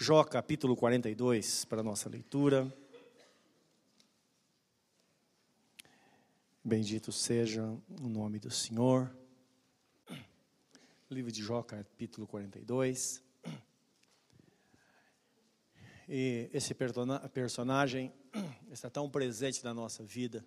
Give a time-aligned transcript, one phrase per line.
[0.00, 2.72] Jó capítulo 42 para a nossa leitura.
[6.62, 7.64] Bendito seja
[8.00, 9.12] o nome do Senhor.
[11.10, 13.20] Livro de Jó, capítulo 42.
[16.08, 16.72] E esse
[17.34, 18.12] personagem
[18.70, 20.46] está tão presente na nossa vida,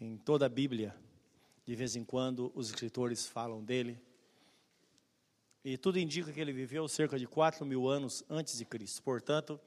[0.00, 0.96] em toda a Bíblia.
[1.64, 4.09] De vez em quando os escritores falam dele.
[5.64, 9.02] E tudo indica que ele viveu cerca de 4 mil anos antes de Cristo.
[9.02, 9.60] Portanto,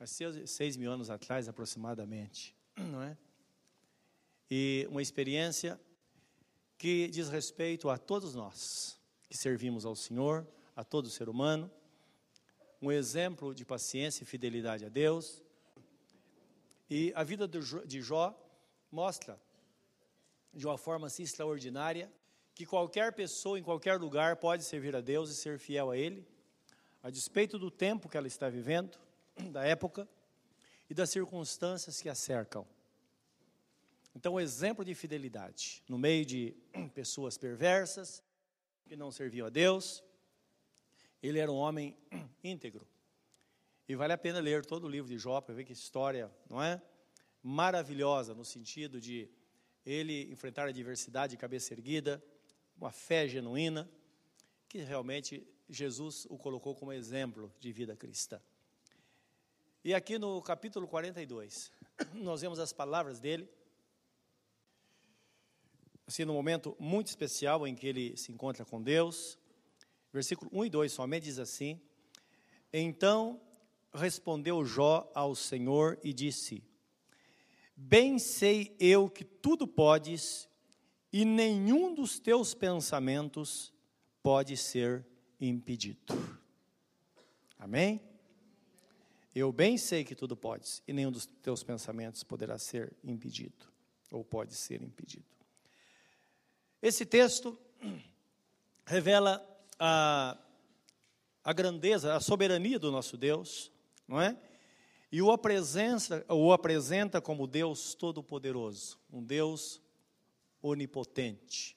[0.00, 2.54] há 6 mil anos atrás aproximadamente.
[2.76, 3.16] Não é?
[4.50, 5.80] E uma experiência
[6.78, 8.98] que diz respeito a todos nós
[9.28, 11.70] que servimos ao Senhor, a todo ser humano.
[12.80, 15.42] Um exemplo de paciência e fidelidade a Deus.
[16.90, 18.36] E a vida de Jó
[18.90, 19.40] mostra
[20.52, 22.10] de uma forma assim extraordinária
[22.56, 26.26] que qualquer pessoa em qualquer lugar pode servir a Deus e ser fiel a Ele,
[27.02, 28.98] a despeito do tempo que ela está vivendo,
[29.52, 30.08] da época
[30.88, 32.66] e das circunstâncias que a cercam.
[34.14, 36.56] Então, o exemplo de fidelidade no meio de
[36.94, 38.22] pessoas perversas
[38.86, 40.02] que não serviam a Deus,
[41.22, 41.94] ele era um homem
[42.42, 42.88] íntegro.
[43.86, 46.62] E vale a pena ler todo o livro de Jó para ver que história, não
[46.62, 46.80] é?
[47.42, 49.28] Maravilhosa no sentido de
[49.84, 52.22] ele enfrentar a adversidade de cabeça erguida,
[52.76, 53.90] uma fé genuína,
[54.68, 58.40] que realmente Jesus o colocou como exemplo de vida cristã.
[59.84, 61.72] E aqui no capítulo 42,
[62.14, 63.48] nós vemos as palavras dele,
[66.06, 69.38] assim, num momento muito especial em que ele se encontra com Deus.
[70.12, 71.80] Versículo 1 e 2 somente diz assim:
[72.72, 73.40] Então
[73.92, 76.62] respondeu Jó ao Senhor e disse:
[77.74, 80.48] Bem sei eu que tudo podes
[81.16, 83.72] e nenhum dos teus pensamentos
[84.22, 85.02] pode ser
[85.40, 86.14] impedido.
[87.58, 88.02] Amém?
[89.34, 93.64] Eu bem sei que tudo podes, e nenhum dos teus pensamentos poderá ser impedido,
[94.10, 95.24] ou pode ser impedido.
[96.82, 97.58] Esse texto
[98.84, 99.42] revela
[99.78, 100.36] a,
[101.42, 103.72] a grandeza, a soberania do nosso Deus,
[104.06, 104.36] não é?
[105.10, 109.80] E o apresenta, o apresenta como Deus Todo-Poderoso, um Deus
[110.66, 111.76] onipotente.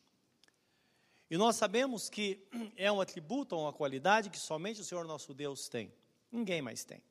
[1.29, 5.69] E nós sabemos que é um atributo, uma qualidade que somente o Senhor nosso Deus
[5.69, 5.93] tem.
[6.31, 7.01] Ninguém mais tem.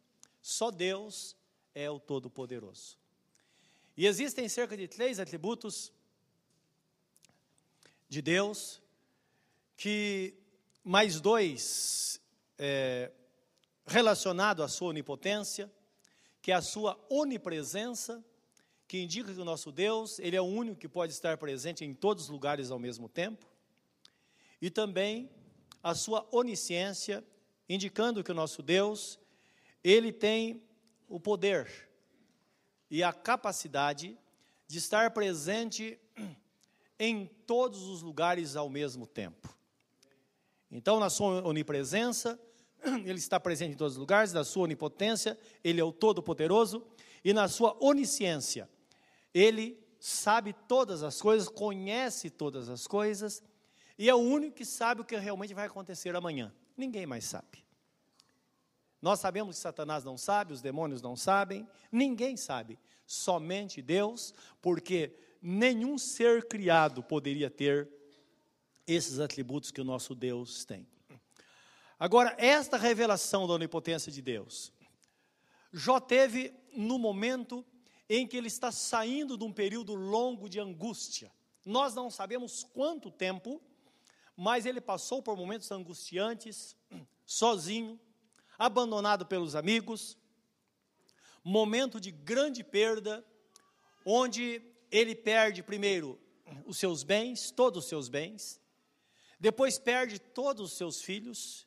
[0.43, 1.37] Só Deus
[1.75, 2.99] é o Todo-Poderoso.
[3.97, 5.93] E existem cerca de três atributos
[8.09, 8.81] de Deus,
[9.77, 10.35] que
[10.83, 12.21] mais dois
[12.57, 13.13] é,
[14.63, 15.71] à sua onipotência,
[16.41, 18.25] que é a sua onipresença
[18.89, 21.93] que indica que o nosso Deus, ele é o único que pode estar presente em
[21.93, 23.47] todos os lugares ao mesmo tempo,
[24.63, 25.31] e também
[25.83, 27.23] a sua onisciência,
[27.69, 29.21] indicando que o nosso Deus,
[29.85, 30.63] ele tem
[31.07, 31.89] o poder
[32.91, 34.19] e a capacidade
[34.67, 36.01] de estar presente
[36.99, 39.55] em todos os lugares ao mesmo tempo.
[40.71, 42.41] Então, na sua onipresença,
[43.05, 46.85] ele está presente em todos os lugares, na sua onipotência, ele é o todo-poderoso,
[47.23, 48.69] e na sua onisciência,
[49.33, 53.43] ele sabe todas as coisas, conhece todas as coisas,
[53.99, 56.55] e é o único que sabe o que realmente vai acontecer amanhã.
[56.77, 57.65] Ninguém mais sabe.
[59.03, 65.15] Nós sabemos que Satanás não sabe, os demônios não sabem, ninguém sabe, somente Deus, porque
[65.41, 67.89] nenhum ser criado poderia ter
[68.87, 70.87] esses atributos que o nosso Deus tem.
[71.99, 74.73] Agora, esta revelação da onipotência de Deus,
[75.73, 77.65] Jó teve no momento
[78.09, 81.31] em que ele está saindo de um período longo de angústia.
[81.65, 83.61] Nós não sabemos quanto tempo,
[84.37, 86.77] mas ele passou por momentos angustiantes,
[87.27, 88.01] sozinho,
[88.59, 90.17] abandonado pelos amigos,
[91.45, 93.25] momento de grande perda,
[94.05, 96.19] onde ele perde primeiro
[96.67, 98.61] os seus bens, todos os seus bens,
[99.39, 101.67] depois perde todos os seus filhos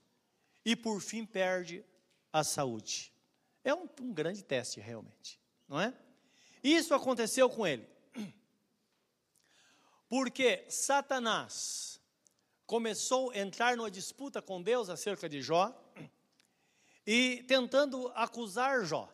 [0.65, 1.85] e por fim perde
[2.33, 3.13] a saúde.
[3.63, 5.93] É um, um grande teste realmente, não é?
[6.63, 7.87] Isso aconteceu com ele.
[10.07, 11.99] Porque Satanás
[12.65, 15.73] começou a entrar numa disputa com Deus acerca de Jó
[17.07, 19.09] e tentando acusar Jó.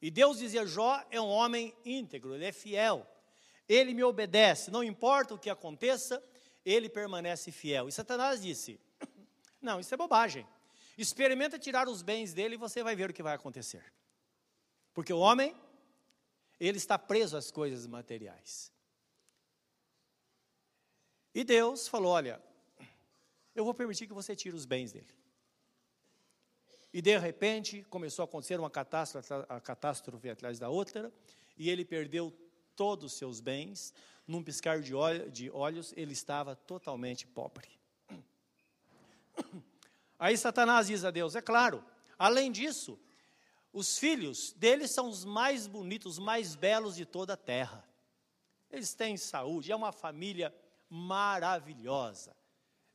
[0.00, 3.06] E Deus dizia: Jó é um homem íntegro, ele é fiel,
[3.68, 6.22] ele me obedece, não importa o que aconteça,
[6.64, 7.88] ele permanece fiel.
[7.88, 8.80] E Satanás disse:
[9.60, 10.46] Não, isso é bobagem.
[10.96, 13.84] Experimenta tirar os bens dele e você vai ver o que vai acontecer.
[14.92, 15.56] Porque o homem
[16.66, 18.72] ele está preso às coisas materiais.
[21.34, 22.40] E Deus falou: Olha,
[23.54, 25.14] eu vou permitir que você tire os bens dele.
[26.92, 31.12] e de repente começou a acontecer uma catástrofe, a catástrofe atrás da outra,
[31.56, 32.32] e ele perdeu
[32.76, 33.92] todos os seus bens.
[34.26, 34.92] Num piscar de,
[35.30, 37.68] de olhos, ele estava totalmente pobre.
[40.18, 41.84] Aí Satanás diz a Deus: é claro,
[42.18, 42.98] além disso,
[43.74, 47.84] os filhos dele são os mais bonitos, os mais belos de toda a terra.
[48.70, 50.54] Eles têm saúde, é uma família
[50.88, 52.36] maravilhosa.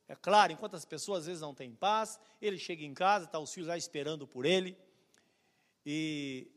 [0.07, 3.37] É claro, enquanto as pessoas às vezes não têm paz, ele chega em casa, está
[3.37, 4.77] os filhos lá esperando por ele.
[5.85, 6.49] E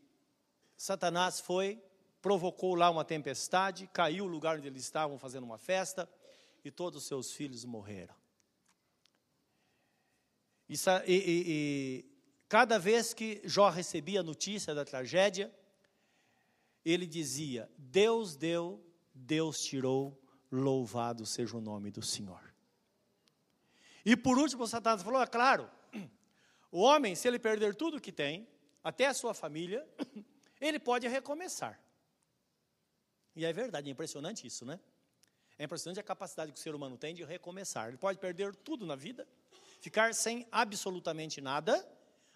[0.77, 1.83] Satanás foi,
[2.21, 6.09] provocou lá uma tempestade, caiu o lugar onde eles estavam fazendo uma festa,
[6.63, 8.15] e todos os seus filhos morreram.
[10.69, 10.75] E,
[11.05, 12.12] e, e
[12.47, 15.53] cada vez que Jó recebia a notícia da tragédia,
[16.85, 22.53] ele dizia: Deus deu, Deus tirou, louvado seja o nome do Senhor.
[24.05, 25.69] E por último, Satanás falou: é claro,
[26.71, 28.47] o homem, se ele perder tudo que tem,
[28.83, 29.87] até a sua família,
[30.59, 31.79] ele pode recomeçar.
[33.35, 34.79] E é verdade, é impressionante isso, né?
[35.57, 37.87] É impressionante a capacidade que o ser humano tem de recomeçar.
[37.87, 39.27] Ele pode perder tudo na vida,
[39.79, 41.87] ficar sem absolutamente nada,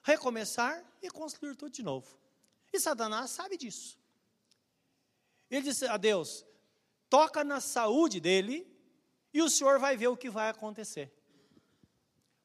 [0.08, 2.18] recomeçar e construir tudo de novo.
[2.72, 4.00] E Satanás sabe disso.
[5.52, 6.46] Ele disse a Deus:
[7.10, 8.66] toca na saúde dele
[9.34, 11.12] e o Senhor vai ver o que vai acontecer.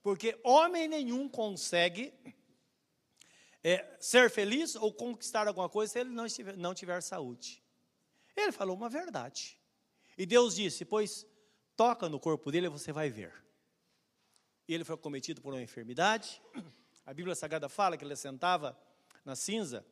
[0.02, 2.12] Porque homem nenhum consegue
[3.62, 7.62] é, ser feliz ou conquistar alguma coisa se ele não, estiver, não tiver saúde.
[8.36, 9.56] Ele falou uma verdade.
[10.18, 11.24] E Deus disse: Pois
[11.76, 13.32] toca no corpo dele e você vai ver.
[14.66, 16.42] E ele foi cometido por uma enfermidade.
[17.04, 18.78] A Bíblia Sagrada fala que ele sentava
[19.24, 19.84] na cinza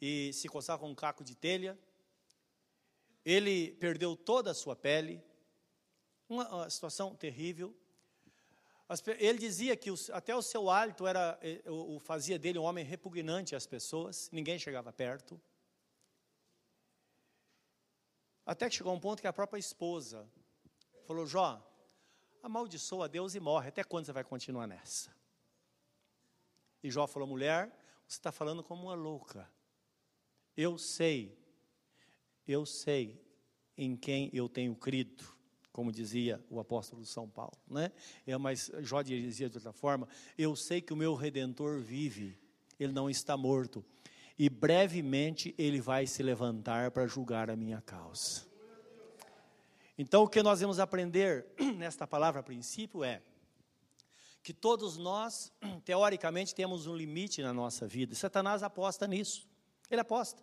[0.00, 1.78] e se coçava com um caco de telha.
[3.24, 5.22] Ele perdeu toda a sua pele.
[6.28, 7.74] Uma, uma situação terrível.
[9.18, 13.56] Ele dizia que até o seu hálito era, eh, o, fazia dele um homem repugnante
[13.56, 15.40] às pessoas, ninguém chegava perto.
[18.44, 20.28] Até que chegou um ponto que a própria esposa
[21.04, 21.60] falou: Jó,
[22.40, 23.70] amaldiçoa a Deus e morre.
[23.70, 25.15] Até quando você vai continuar nessa?
[26.82, 27.68] E Jó falou: mulher,
[28.06, 29.50] você está falando como uma louca.
[30.56, 31.38] Eu sei,
[32.46, 33.20] eu sei
[33.76, 35.36] em quem eu tenho crido
[35.76, 37.92] como dizia o apóstolo São Paulo, né?
[38.26, 40.08] É, mas Jó dizia de outra forma:
[40.38, 42.38] Eu sei que o meu redentor vive,
[42.80, 43.84] ele não está morto,
[44.38, 48.46] e brevemente ele vai se levantar para julgar a minha causa.
[49.98, 51.44] Então, o que nós vamos aprender
[51.76, 53.20] nesta palavra a princípio é
[54.46, 55.52] que todos nós,
[55.84, 58.14] teoricamente, temos um limite na nossa vida.
[58.14, 59.48] Satanás aposta nisso.
[59.90, 60.40] Ele aposta.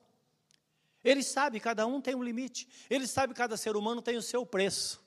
[1.02, 2.68] Ele sabe, cada um tem um limite.
[2.90, 5.02] Ele sabe cada ser humano tem o seu preço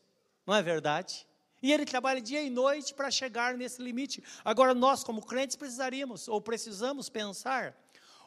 [0.46, 1.26] não é verdade?
[1.60, 4.22] E ele trabalha dia e noite para chegar nesse limite.
[4.44, 7.76] Agora, nós, como crentes, precisaríamos ou precisamos pensar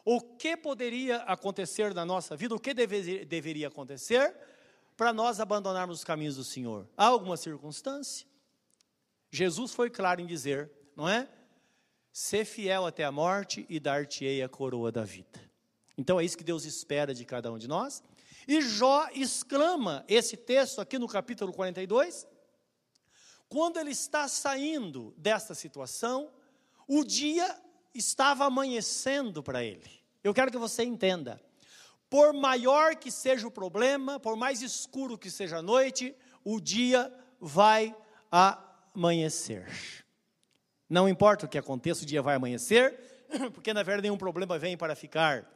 [0.04, 4.36] o que poderia acontecer na nossa vida, o que deve, deveria acontecer
[4.96, 6.86] para nós abandonarmos os caminhos do Senhor.
[6.96, 8.26] Há alguma circunstância?
[9.30, 11.28] Jesus foi claro em dizer, não é?
[12.12, 15.40] Ser fiel até a morte e dar-te-ei a coroa da vida.
[15.96, 18.02] Então é isso que Deus espera de cada um de nós.
[18.48, 22.26] E Jó exclama esse texto aqui no capítulo 42,
[23.48, 26.32] quando ele está saindo desta situação,
[26.88, 27.56] o dia
[27.94, 29.90] estava amanhecendo para ele.
[30.24, 31.40] Eu quero que você entenda.
[32.08, 37.12] Por maior que seja o problema, por mais escuro que seja a noite, o dia
[37.40, 37.94] vai
[38.30, 38.69] amanhecer.
[40.88, 42.98] Não importa o que aconteça, o dia vai amanhecer,
[43.54, 45.48] porque na verdade nenhum problema vem para ficar.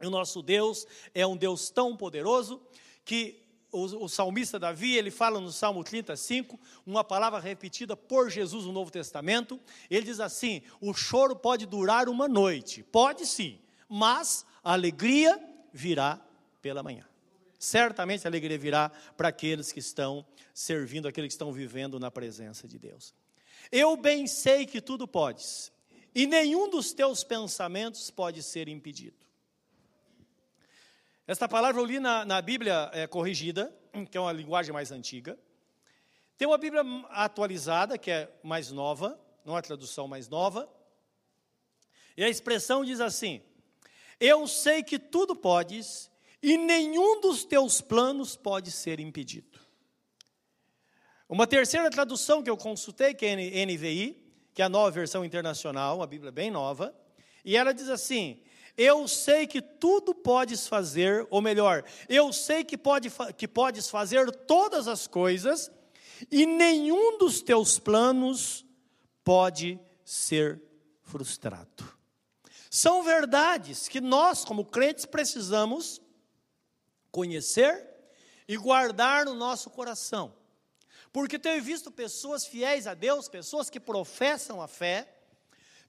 [0.00, 2.62] O nosso Deus é um Deus tão poderoso
[3.04, 8.64] que o, o, salmista Davi, ele fala no Salmo 35, uma palavra repetida por Jesus
[8.64, 9.60] no Novo Testamento.
[9.90, 15.38] Ele diz assim: o choro pode durar uma noite, pode sim, mas a alegria
[15.72, 16.20] virá
[16.62, 17.04] pela manhã.
[17.58, 20.24] Certamente a alegria virá para aqueles que estão
[20.54, 23.14] servindo, aqueles que estão vivendo na presença de Deus.
[23.72, 25.72] Eu bem sei que tudo podes,
[26.14, 29.26] e nenhum dos teus pensamentos pode ser impedido.
[31.26, 33.74] Esta palavra eu li na, na Bíblia é, corrigida,
[34.10, 35.38] que é uma linguagem mais antiga.
[36.38, 40.68] Tem uma Bíblia atualizada, que é mais nova, não é tradução mais nova.
[42.16, 43.42] E a expressão diz assim:
[44.18, 46.10] Eu sei que tudo podes,
[46.42, 49.58] e nenhum dos teus planos pode ser impedido.
[51.28, 55.24] Uma terceira tradução que eu consultei, que é a NVI, que é a nova versão
[55.24, 56.94] internacional, uma Bíblia bem nova,
[57.44, 58.40] e ela diz assim:
[58.78, 64.30] eu sei que tudo podes fazer, ou melhor, eu sei que, pode, que podes fazer
[64.30, 65.70] todas as coisas,
[66.30, 68.64] e nenhum dos teus planos
[69.24, 70.62] pode ser
[71.02, 71.98] frustrado.
[72.70, 76.00] São verdades que nós, como crentes, precisamos
[77.10, 77.86] conhecer
[78.46, 80.34] e guardar no nosso coração.
[81.12, 85.14] Porque tenho visto pessoas fiéis a Deus, pessoas que professam a fé,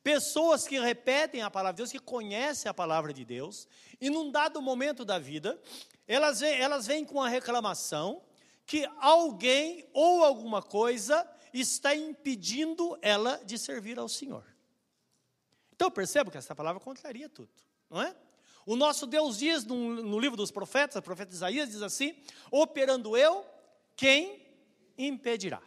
[0.04, 3.68] pessoas que repetem a palavra de Deus, que conhecem a palavra de Deus,
[4.00, 5.60] e num dado momento da vida,
[6.08, 8.24] elas vêm, elas vêm com a reclamação
[8.66, 14.46] que alguém ou alguma coisa está impedindo ela de servir ao Senhor.
[15.74, 17.50] Então percebo que essa palavra contraria tudo,
[17.90, 18.16] não é?
[18.70, 22.16] O nosso Deus diz no, no livro dos profetas, o profeta Isaías diz assim:
[22.52, 23.44] operando eu,
[23.96, 24.46] quem
[24.96, 25.60] impedirá?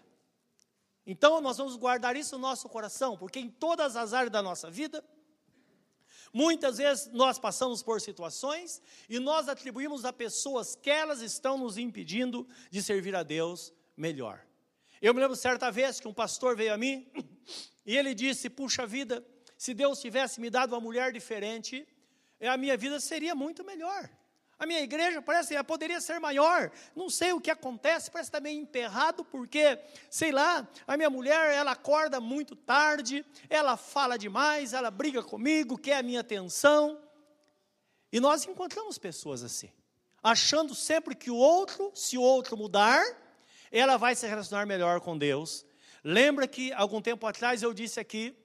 [1.05, 4.71] Então nós vamos guardar isso no nosso coração, porque em todas as áreas da nossa
[4.71, 5.05] vida,
[6.33, 11.77] muitas vezes nós passamos por situações e nós atribuímos a pessoas que elas estão nos
[11.77, 14.47] impedindo de servir a Deus melhor.
[15.01, 17.11] Eu me lembro certa vez que um pastor veio a mim
[17.85, 19.27] e ele disse: Puxa vida,
[19.59, 21.85] se Deus tivesse me dado uma mulher diferente,
[22.49, 24.09] a minha vida seria muito melhor.
[24.63, 26.71] A minha igreja parece, poderia ser maior.
[26.95, 29.77] Não sei o que acontece, parece estar meio emperrado, porque,
[30.09, 35.77] sei lá, a minha mulher, ela acorda muito tarde, ela fala demais, ela briga comigo,
[35.77, 36.97] quer a minha atenção.
[38.13, 39.69] E nós encontramos pessoas assim,
[40.23, 43.03] achando sempre que o outro, se o outro mudar,
[43.73, 45.67] ela vai se relacionar melhor com Deus.
[46.05, 48.37] Lembra que algum tempo atrás eu disse aqui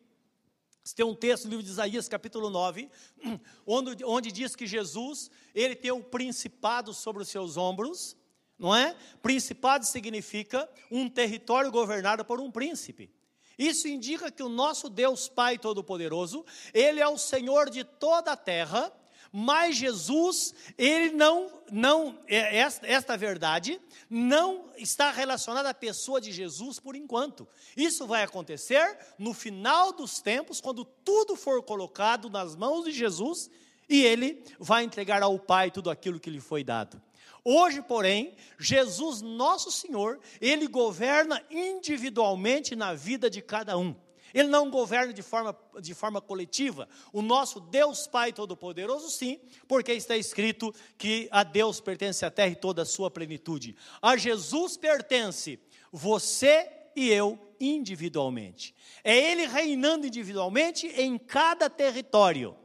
[0.96, 2.90] tem um texto no livro de Isaías, capítulo 9,
[3.66, 8.16] onde, onde diz que Jesus, ele tem um principado sobre os seus ombros,
[8.58, 8.96] não é?
[9.22, 13.12] Principado significa um território governado por um príncipe.
[13.58, 18.38] Isso indica que o nosso Deus Pai Todo-Poderoso, ele é o Senhor de toda a
[18.38, 18.92] terra,
[19.32, 23.80] mas Jesus, ele não, não é, esta, esta verdade
[24.10, 27.48] não está relacionada à pessoa de Jesus por enquanto.
[27.76, 33.50] Isso vai acontecer no final dos tempos, quando tudo for colocado nas mãos de Jesus
[33.90, 37.02] e ele vai entregar ao Pai tudo aquilo que lhe foi dado.
[37.44, 43.96] Hoje, porém, Jesus, nosso Senhor, ele governa individualmente na vida de cada um.
[44.34, 46.88] Ele não governa de forma, de forma coletiva.
[47.12, 52.50] O nosso Deus Pai Todo-Poderoso, sim, porque está escrito que a Deus pertence a terra
[52.50, 53.76] e toda a sua plenitude.
[54.02, 55.60] A Jesus pertence
[55.92, 58.76] você e eu individualmente.
[59.04, 62.56] É Ele reinando individualmente em cada território.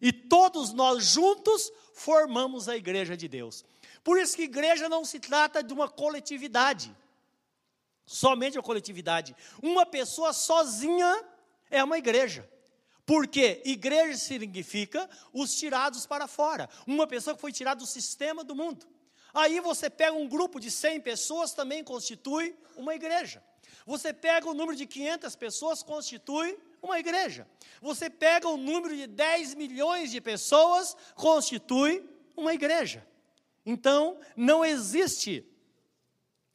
[0.00, 3.64] E todos nós juntos formamos a igreja de Deus.
[4.02, 6.94] Por isso que igreja não se trata de uma coletividade
[8.06, 9.34] somente a coletividade.
[9.62, 11.24] Uma pessoa sozinha
[11.70, 12.48] é uma igreja.
[13.06, 16.68] Porque igreja significa os tirados para fora.
[16.86, 18.86] Uma pessoa que foi tirada do sistema do mundo.
[19.32, 23.42] Aí você pega um grupo de 100 pessoas, também constitui uma igreja.
[23.86, 27.48] Você pega o número de 500 pessoas, constitui uma igreja.
[27.80, 32.04] Você pega o número de 10 milhões de pessoas, constitui
[32.36, 33.06] uma igreja.
[33.64, 35.44] Então, não existe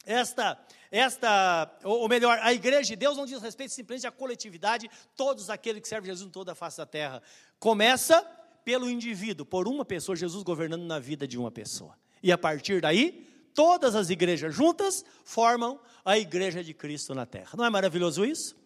[0.04, 0.58] esta
[0.98, 5.82] esta, ou melhor, a igreja de Deus não diz respeito simplesmente à coletividade, todos aqueles
[5.82, 7.22] que servem Jesus em toda a face da terra.
[7.58, 8.22] Começa
[8.64, 11.96] pelo indivíduo, por uma pessoa, Jesus governando na vida de uma pessoa.
[12.22, 17.50] E a partir daí, todas as igrejas juntas formam a igreja de Cristo na terra.
[17.56, 18.56] Não é maravilhoso isso?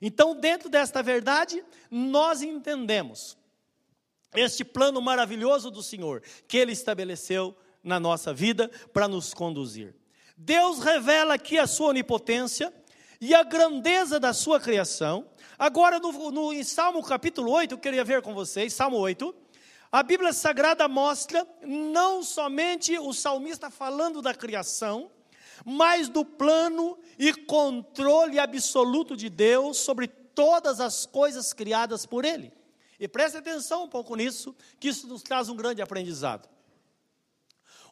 [0.00, 3.36] Então, dentro desta verdade, nós entendemos
[4.34, 9.94] este plano maravilhoso do Senhor que ele estabeleceu na nossa vida para nos conduzir.
[10.42, 12.72] Deus revela aqui a sua onipotência
[13.20, 15.28] e a grandeza da sua criação.
[15.58, 19.34] Agora, no, no, em Salmo capítulo 8, eu queria ver com vocês, Salmo 8,
[19.92, 25.10] a Bíblia Sagrada mostra não somente o salmista falando da criação,
[25.62, 32.50] mas do plano e controle absoluto de Deus sobre todas as coisas criadas por Ele.
[32.98, 36.48] E preste atenção um pouco nisso, que isso nos traz um grande aprendizado.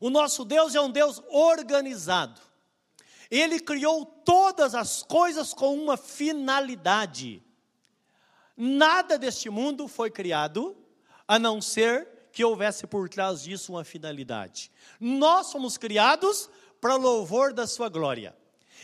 [0.00, 2.40] O nosso Deus é um Deus organizado.
[3.30, 7.42] Ele criou todas as coisas com uma finalidade.
[8.56, 10.76] Nada deste mundo foi criado
[11.26, 14.70] a não ser que houvesse por trás disso uma finalidade.
[15.00, 16.48] Nós somos criados
[16.80, 18.36] para louvor da sua glória.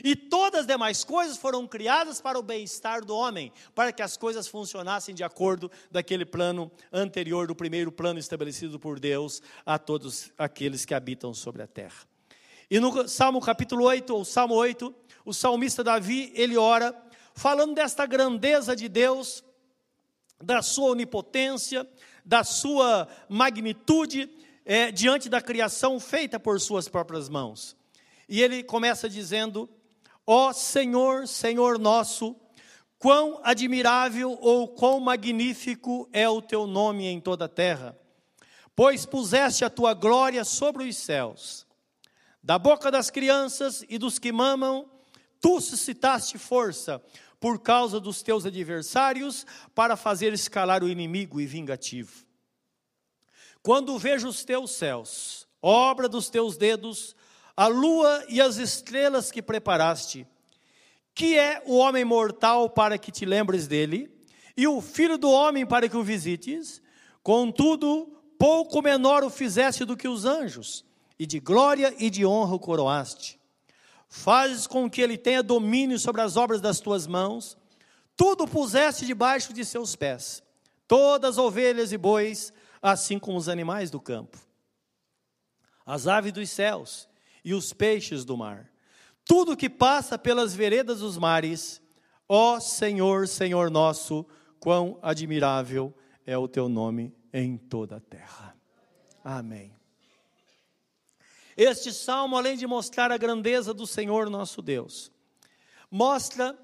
[0.03, 4.17] E todas as demais coisas foram criadas para o bem-estar do homem, para que as
[4.17, 10.33] coisas funcionassem de acordo daquele plano anterior, do primeiro plano estabelecido por Deus a todos
[10.39, 12.03] aqueles que habitam sobre a terra.
[12.71, 16.95] E no Salmo capítulo 8, ou Salmo 8, o salmista Davi, ele ora,
[17.35, 19.45] falando desta grandeza de Deus,
[20.43, 21.89] da sua onipotência,
[22.25, 24.31] da sua magnitude
[24.65, 27.77] é, diante da criação feita por suas próprias mãos.
[28.29, 29.69] E ele começa dizendo:
[30.27, 32.35] Ó Senhor, Senhor nosso,
[32.99, 37.99] quão admirável ou quão magnífico é o teu nome em toda a terra,
[38.75, 41.67] pois puseste a tua glória sobre os céus.
[42.43, 44.89] Da boca das crianças e dos que mamam,
[45.41, 47.03] tu suscitaste força
[47.45, 52.25] por causa dos teus adversários, para fazer escalar o inimigo e vingativo.
[53.63, 57.15] Quando vejo os teus céus, obra dos teus dedos,
[57.57, 60.27] a lua e as estrelas que preparaste,
[61.15, 64.11] que é o homem mortal para que te lembres dele,
[64.57, 66.83] e o filho do homem para que o visites,
[67.23, 70.85] contudo, pouco menor o fizeste do que os anjos,
[71.19, 73.41] e de glória e de honra o coroaste.
[74.09, 77.57] Fazes com que ele tenha domínio sobre as obras das tuas mãos,
[78.17, 80.43] tudo puseste debaixo de seus pés,
[80.87, 84.39] todas as ovelhas e bois, assim como os animais do campo,
[85.87, 87.09] as aves dos céus
[87.45, 88.71] e os peixes do mar,
[89.25, 91.81] tudo que passa pelas veredas dos mares,
[92.29, 94.27] ó Senhor, Senhor nosso,
[94.59, 95.95] quão admirável
[96.27, 98.57] é o teu nome em toda a terra.
[99.23, 99.73] Amém.
[101.57, 105.13] Este salmo, além de mostrar a grandeza do Senhor nosso Deus,
[105.91, 106.59] mostra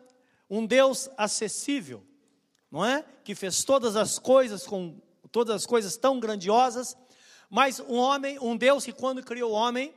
[0.49, 2.05] um Deus acessível,
[2.71, 3.05] não é?
[3.23, 6.97] Que fez todas as coisas com todas as coisas tão grandiosas,
[7.49, 9.95] mas um homem, um Deus que quando criou o homem,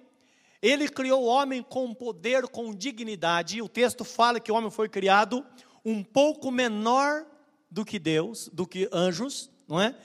[0.64, 3.62] ele criou o homem com poder, com dignidade.
[3.62, 5.46] O texto fala que o homem foi criado
[5.86, 7.28] um pouco menor
[7.70, 9.96] do que Deus, do que anjos, não é?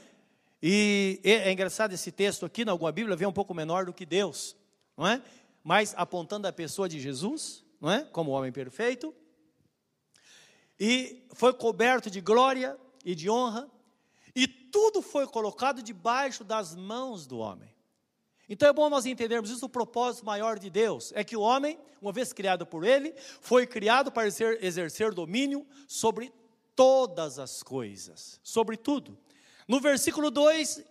[0.63, 4.05] E é engraçado esse texto aqui, na alguma Bíblia, vem um pouco menor do que
[4.05, 4.59] Deus
[4.99, 5.23] não é?
[5.63, 8.05] Mas apontando a pessoa de Jesus, não é?
[8.05, 9.15] Como homem perfeito.
[10.79, 13.71] E foi coberto de glória e de honra,
[14.35, 17.73] e tudo foi colocado debaixo das mãos do homem.
[18.49, 21.79] Então é bom nós entendermos isso, o propósito maior de Deus é que o homem,
[22.01, 26.33] uma vez criado por ele, foi criado para exercer, exercer domínio sobre
[26.75, 29.19] todas as coisas, sobre tudo.
[29.67, 30.83] No versículo 2,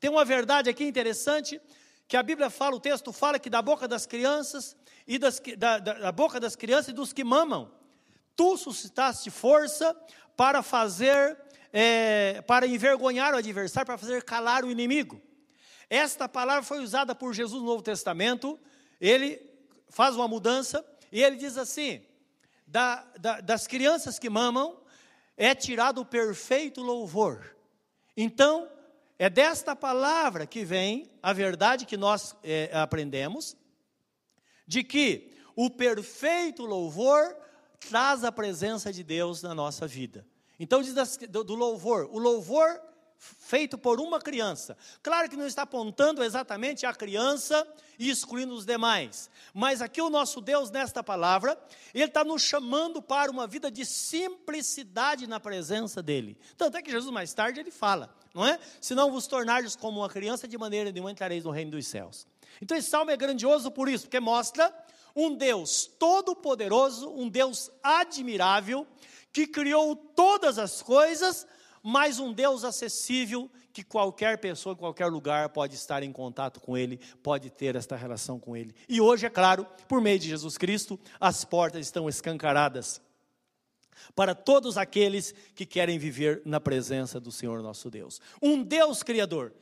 [0.00, 1.60] tem uma verdade aqui interessante,
[2.08, 5.78] que a Bíblia fala, o texto fala que da boca das crianças e das, da,
[5.78, 7.70] da, da boca das crianças e dos que mamam,
[8.34, 9.94] tu suscitaste força
[10.36, 11.36] para fazer,
[11.72, 15.20] é, para envergonhar o adversário, para fazer calar o inimigo.
[15.88, 18.58] Esta palavra foi usada por Jesus no Novo Testamento.
[19.00, 19.40] Ele
[19.88, 22.02] faz uma mudança e ele diz assim:
[22.66, 24.80] da, da, das crianças que mamam
[25.36, 27.54] é tirado o perfeito louvor.
[28.16, 28.68] Então,
[29.18, 33.56] é desta palavra que vem a verdade que nós é, aprendemos,
[34.66, 37.36] de que o perfeito louvor
[37.88, 40.26] traz a presença de Deus na nossa vida.
[40.58, 40.94] Então, diz
[41.28, 42.80] do, do louvor, o louvor
[43.18, 44.76] feito por uma criança.
[45.02, 47.66] Claro que não está apontando exatamente a criança
[47.98, 51.58] e excluindo os demais, mas aqui o nosso Deus, nesta palavra,
[51.94, 56.38] Ele está nos chamando para uma vida de simplicidade na presença dEle.
[56.56, 58.58] Tanto é que Jesus, mais tarde, ele fala: não é?
[58.80, 62.26] Se não vos tornares como uma criança, de maneira nenhuma entrareis no reino dos céus.
[62.60, 64.72] Então esse salmo é grandioso por isso, porque mostra
[65.14, 68.86] um Deus todo-poderoso, um Deus admirável,
[69.32, 71.46] que criou todas as coisas,
[71.88, 76.76] mas um Deus acessível, que qualquer pessoa em qualquer lugar pode estar em contato com
[76.76, 78.74] Ele, pode ter esta relação com Ele.
[78.88, 83.00] E hoje, é claro, por meio de Jesus Cristo, as portas estão escancaradas
[84.16, 88.20] para todos aqueles que querem viver na presença do Senhor nosso Deus.
[88.42, 89.54] Um Deus criador,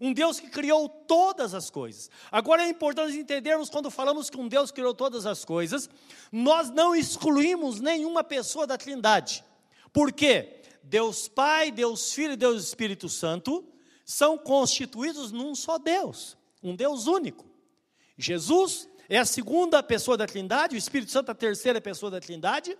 [0.00, 2.10] um Deus que criou todas as coisas.
[2.32, 5.88] Agora é importante entendermos quando falamos que um Deus criou todas as coisas,
[6.32, 9.44] nós não excluímos nenhuma pessoa da Trindade.
[9.92, 10.63] Por quê?
[10.84, 13.64] Deus Pai, Deus Filho e Deus Espírito Santo
[14.04, 17.46] são constituídos num só Deus, um Deus único.
[18.16, 22.76] Jesus é a segunda pessoa da Trindade, o Espírito Santo a terceira pessoa da Trindade,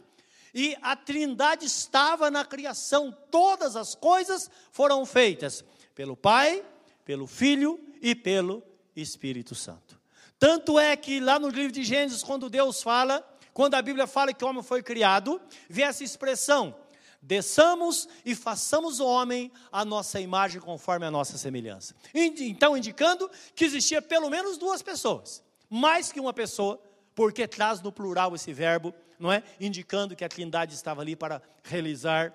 [0.54, 5.64] e a Trindade estava na criação, todas as coisas foram feitas
[5.94, 6.64] pelo Pai,
[7.04, 8.62] pelo Filho e pelo
[8.94, 9.98] Espírito Santo.
[10.38, 14.32] Tanto é que lá no livro de Gênesis, quando Deus fala, quando a Bíblia fala
[14.32, 16.74] que o homem foi criado, vem essa expressão:
[17.24, 21.94] desçamos e façamos o homem a nossa imagem conforme a nossa semelhança.
[22.14, 26.80] Então, indicando que existia pelo menos duas pessoas, mais que uma pessoa,
[27.14, 29.42] porque traz no plural esse verbo não é?
[29.60, 32.32] Indicando que a Trindade estava ali para realizar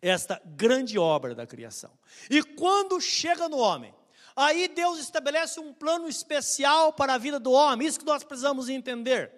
[0.00, 1.90] esta grande obra da criação.
[2.30, 3.94] E quando chega no homem,
[4.34, 8.68] aí Deus estabelece um plano especial para a vida do homem, isso que nós precisamos
[8.68, 9.32] entender.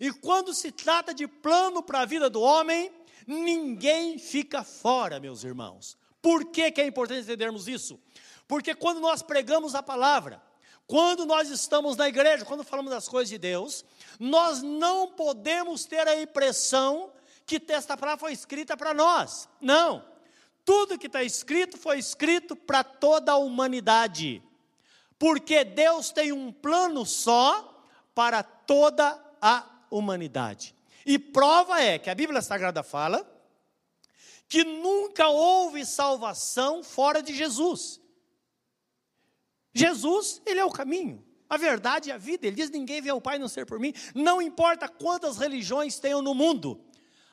[0.00, 2.90] E quando se trata de plano para a vida do homem,
[3.26, 5.96] ninguém fica fora, meus irmãos.
[6.20, 7.98] Por que, que é importante entendermos isso?
[8.46, 10.42] Porque quando nós pregamos a palavra,
[10.86, 13.84] quando nós estamos na igreja, quando falamos das coisas de Deus,
[14.20, 17.12] nós não podemos ter a impressão
[17.46, 19.48] que esta palavra foi escrita para nós.
[19.60, 20.04] Não.
[20.64, 24.42] Tudo que está escrito foi escrito para toda a humanidade.
[25.18, 30.74] Porque Deus tem um plano só para toda a humanidade.
[31.04, 33.28] E prova é que a Bíblia Sagrada fala
[34.48, 38.00] que nunca houve salvação fora de Jesus.
[39.74, 42.46] Jesus, ele é o caminho, a verdade e a vida.
[42.46, 43.94] Ele diz: ninguém vê o Pai não ser por mim.
[44.14, 46.84] Não importa quantas religiões tenham no mundo.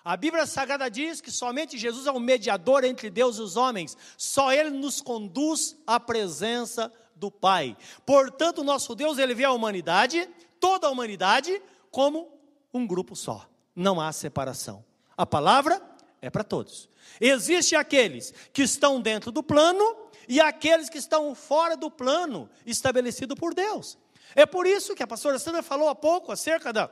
[0.03, 3.97] A Bíblia Sagrada diz que somente Jesus é o mediador entre Deus e os homens.
[4.17, 7.75] Só Ele nos conduz à presença do Pai.
[8.05, 10.27] Portanto, nosso Deus, Ele vê a humanidade,
[10.59, 12.31] toda a humanidade, como
[12.73, 13.48] um grupo só.
[13.75, 14.83] Não há separação.
[15.17, 15.81] A palavra
[16.21, 16.89] é para todos.
[17.19, 19.83] Existem aqueles que estão dentro do plano
[20.27, 23.97] e aqueles que estão fora do plano estabelecido por Deus.
[24.35, 26.89] É por isso que a pastora Sandra falou há pouco acerca da,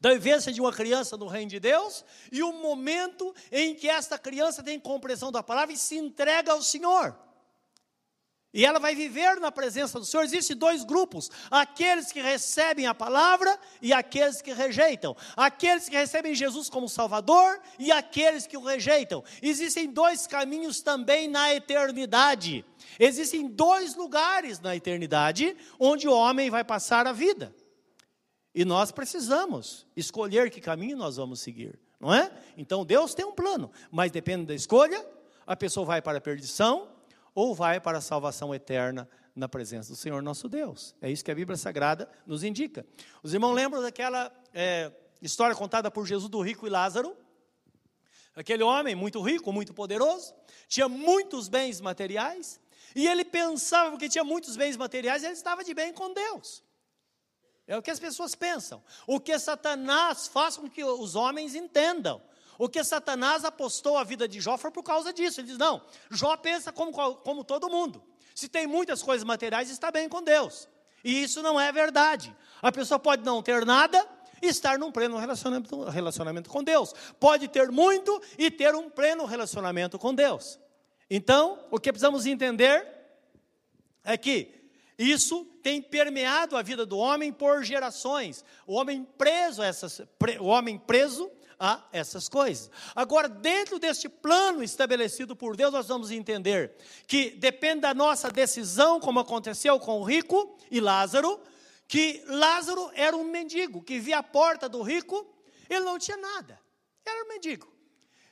[0.00, 4.18] da vivência de uma criança no reino de Deus e o momento em que esta
[4.18, 7.16] criança tem compreensão da palavra e se entrega ao Senhor.
[8.52, 10.22] E ela vai viver na presença do Senhor.
[10.22, 15.14] Existem dois grupos: aqueles que recebem a palavra e aqueles que rejeitam.
[15.36, 19.22] Aqueles que recebem Jesus como Salvador e aqueles que o rejeitam.
[19.42, 22.64] Existem dois caminhos também na eternidade.
[22.98, 27.54] Existem dois lugares na eternidade onde o homem vai passar a vida.
[28.54, 32.32] E nós precisamos escolher que caminho nós vamos seguir, não é?
[32.56, 35.06] Então Deus tem um plano, mas depende da escolha,
[35.46, 36.97] a pessoa vai para a perdição
[37.38, 40.96] ou vai para a salvação eterna na presença do Senhor nosso Deus.
[41.00, 42.84] É isso que a Bíblia Sagrada nos indica.
[43.22, 44.90] Os irmãos lembram daquela é,
[45.22, 47.16] história contada por Jesus do rico e Lázaro?
[48.34, 50.34] Aquele homem muito rico, muito poderoso,
[50.66, 52.60] tinha muitos bens materiais,
[52.92, 56.64] e ele pensava, porque tinha muitos bens materiais, ele estava de bem com Deus.
[57.68, 58.82] É o que as pessoas pensam.
[59.06, 62.20] O que Satanás faz com que os homens entendam.
[62.58, 65.40] O que Satanás apostou a vida de Jó foi por causa disso.
[65.40, 68.02] Ele diz: não, Jó pensa como, como todo mundo.
[68.34, 70.68] Se tem muitas coisas materiais, está bem com Deus.
[71.04, 72.34] E isso não é verdade.
[72.60, 74.04] A pessoa pode não ter nada
[74.42, 76.92] e estar num pleno relacionamento, relacionamento com Deus.
[77.20, 80.58] Pode ter muito e ter um pleno relacionamento com Deus.
[81.08, 82.86] Então, o que precisamos entender
[84.04, 84.58] é que
[84.98, 88.44] isso tem permeado a vida do homem por gerações.
[88.66, 89.62] O homem preso
[90.40, 92.70] o homem preso a essas coisas.
[92.94, 96.74] Agora, dentro deste plano estabelecido por Deus, nós vamos entender
[97.06, 101.40] que depende da nossa decisão, como aconteceu com o rico e Lázaro,
[101.88, 105.26] que Lázaro era um mendigo, que via a porta do rico,
[105.68, 106.60] ele não tinha nada,
[107.04, 107.72] era um mendigo.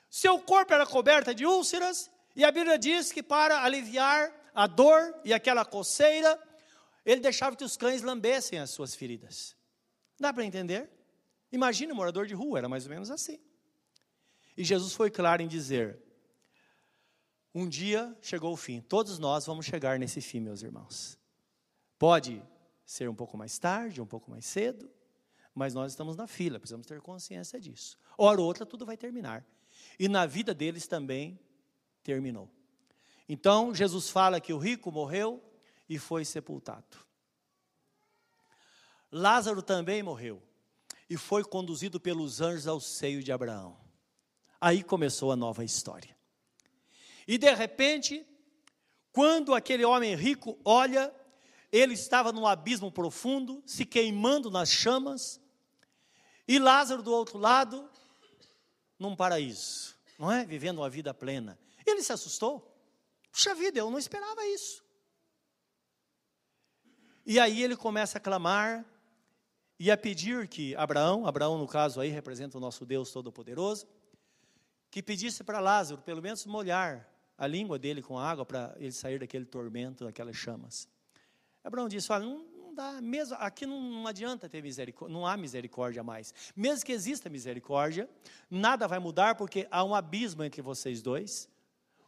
[0.09, 5.15] Seu corpo era coberto de úlceras, e a Bíblia diz que para aliviar a dor
[5.25, 6.39] e aquela coceira,
[7.05, 9.57] ele deixava que os cães lambessem as suas feridas.
[10.19, 10.96] Dá para entender?
[11.57, 13.41] Imagina um morador de rua, era mais ou menos assim.
[14.55, 15.99] E Jesus foi claro em dizer:
[17.55, 21.19] um dia chegou o fim, todos nós vamos chegar nesse fim, meus irmãos.
[21.99, 22.43] Pode
[22.85, 24.91] ser um pouco mais tarde, um pouco mais cedo,
[25.55, 27.99] mas nós estamos na fila, precisamos ter consciência disso.
[28.19, 29.43] Hora ou outra, tudo vai terminar.
[29.99, 31.41] E na vida deles também
[32.03, 32.51] terminou.
[33.27, 35.43] Então, Jesus fala que o rico morreu
[35.89, 36.99] e foi sepultado.
[39.11, 40.46] Lázaro também morreu
[41.09, 43.79] e foi conduzido pelos anjos ao seio de Abraão.
[44.61, 46.17] Aí começou a nova história.
[47.27, 48.27] E de repente,
[49.13, 51.15] quando aquele homem rico olha,
[51.71, 55.41] ele estava num abismo profundo, se queimando nas chamas,
[56.49, 57.91] e Lázaro do outro lado,
[58.99, 60.45] num paraíso, não é?
[60.45, 61.59] Vivendo uma vida plena.
[61.85, 62.73] Ele se assustou.
[63.31, 64.85] Puxa vida, eu não esperava isso.
[67.25, 68.85] E aí ele começa a clamar,
[69.79, 73.87] e a pedir que Abraão, Abraão no caso aí representa o nosso Deus Todo-Poderoso,
[74.91, 79.19] que pedisse para Lázaro pelo menos molhar a língua dele com água para ele sair
[79.19, 80.89] daquele tormento, daquelas chamas.
[81.63, 85.37] Abraão disse: Olha, não, não dá, mesmo aqui não, não adianta ter misericórdia, não há
[85.37, 86.33] misericórdia mais.
[86.55, 88.09] Mesmo que exista misericórdia,
[88.51, 91.49] nada vai mudar porque há um abismo entre vocês dois.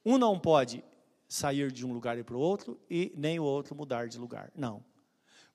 [0.05, 0.83] Um não pode
[1.29, 4.51] sair de um lugar e para o outro e nem o outro mudar de lugar.
[4.57, 4.83] Não.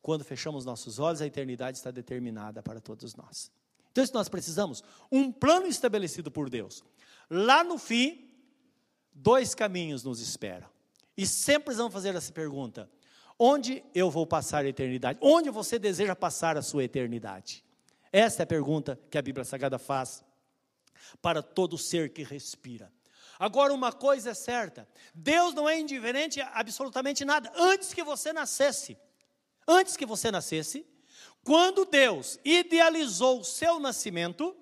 [0.04, 3.50] Quando fechamos nossos olhos, a eternidade está determinada para todos nós.
[3.90, 6.84] Então, isso nós precisamos um plano estabelecido por Deus.
[7.30, 8.30] Lá no fim,
[9.14, 10.68] dois caminhos nos esperam.
[11.16, 12.92] E sempre precisamos fazer essa pergunta:
[13.40, 15.20] onde eu vou passar a eternidade?
[15.22, 17.64] Onde você deseja passar a sua eternidade?
[18.12, 20.22] Essa é a pergunta que a Bíblia Sagrada faz
[21.22, 22.92] para todo ser que respira.
[23.40, 24.86] Agora, uma coisa é certa:
[25.16, 27.50] Deus não é indiferente a absolutamente nada.
[27.56, 28.98] Antes que você nascesse,
[29.68, 30.86] antes que você nascesse,
[31.44, 34.56] quando Deus idealizou o seu nascimento,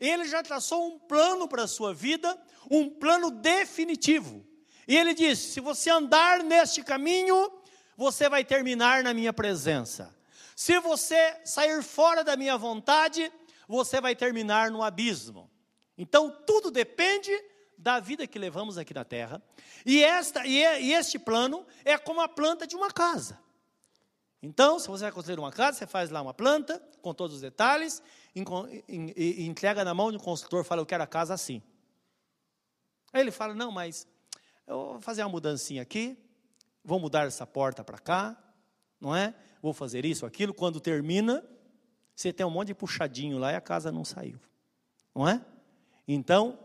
[0.00, 4.46] Ele já traçou um plano para a sua vida, um plano definitivo.
[4.88, 7.52] E ele disse: se você andar neste caminho,
[7.96, 10.16] você vai terminar na minha presença.
[10.56, 13.30] Se você sair fora da minha vontade,
[13.68, 15.50] você vai terminar no abismo.
[15.96, 17.30] Então tudo depende
[17.76, 19.42] da vida que levamos aqui na terra.
[19.84, 23.38] E, esta, e, e este plano é como a planta de uma casa.
[24.42, 27.42] Então, se você vai construir uma casa, você faz lá uma planta, com todos os
[27.42, 28.02] detalhes,
[28.34, 31.62] e entrega na mão de um consultor, fala, eu quero a casa assim.
[33.12, 34.06] Aí ele fala, não, mas
[34.66, 36.16] eu vou fazer uma mudancinha aqui,
[36.82, 38.42] vou mudar essa porta para cá,
[39.00, 39.34] não é?
[39.60, 40.54] Vou fazer isso, aquilo.
[40.54, 41.44] Quando termina,
[42.14, 44.40] você tem um monte de puxadinho lá e a casa não saiu,
[45.14, 45.44] não é?
[46.08, 46.58] Então,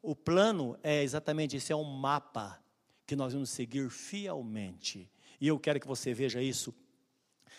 [0.00, 2.58] o plano é exatamente esse, é um mapa
[3.06, 5.10] que nós vamos seguir fielmente.
[5.40, 6.74] E eu quero que você veja isso.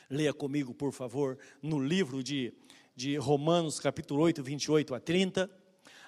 [0.09, 2.53] Leia comigo, por favor, no livro de,
[2.95, 5.49] de Romanos, capítulo 8, 28 a 30.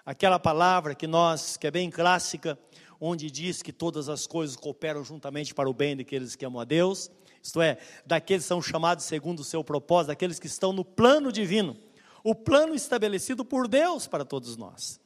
[0.05, 2.57] Aquela palavra que nós, que é bem clássica,
[2.99, 6.65] onde diz que todas as coisas cooperam juntamente para o bem daqueles que amam a
[6.65, 7.09] Deus,
[7.41, 11.31] isto é, daqueles que são chamados segundo o seu propósito, daqueles que estão no plano
[11.31, 11.75] divino,
[12.23, 15.00] o plano estabelecido por Deus para todos nós.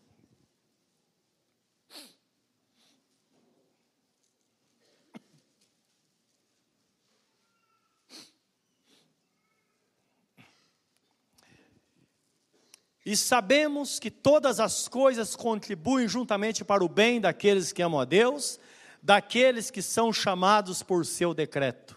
[13.05, 18.05] E sabemos que todas as coisas contribuem juntamente para o bem daqueles que amam a
[18.05, 18.59] Deus,
[19.01, 21.95] daqueles que são chamados por seu decreto.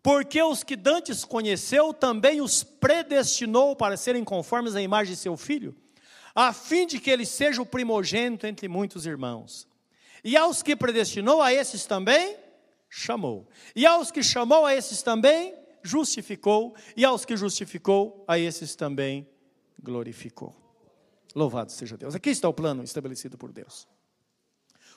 [0.00, 5.36] Porque os que dantes conheceu, também os predestinou para serem conformes à imagem de seu
[5.36, 5.76] filho,
[6.34, 9.66] a fim de que ele seja o primogênito entre muitos irmãos.
[10.22, 12.36] E aos que predestinou, a esses também
[12.88, 13.48] chamou.
[13.74, 16.76] E aos que chamou, a esses também justificou.
[16.96, 19.26] E aos que justificou, a esses também
[19.82, 20.54] glorificou.
[21.34, 22.14] Louvado seja Deus.
[22.14, 23.86] Aqui está o plano estabelecido por Deus.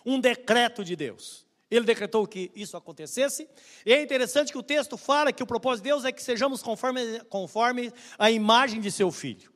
[0.06, 1.46] Um decreto de Deus.
[1.70, 3.48] Ele decretou que isso acontecesse.
[3.86, 6.62] E é interessante que o texto fala que o propósito de Deus é que sejamos
[6.62, 9.52] conforme, conforme a imagem de seu filho.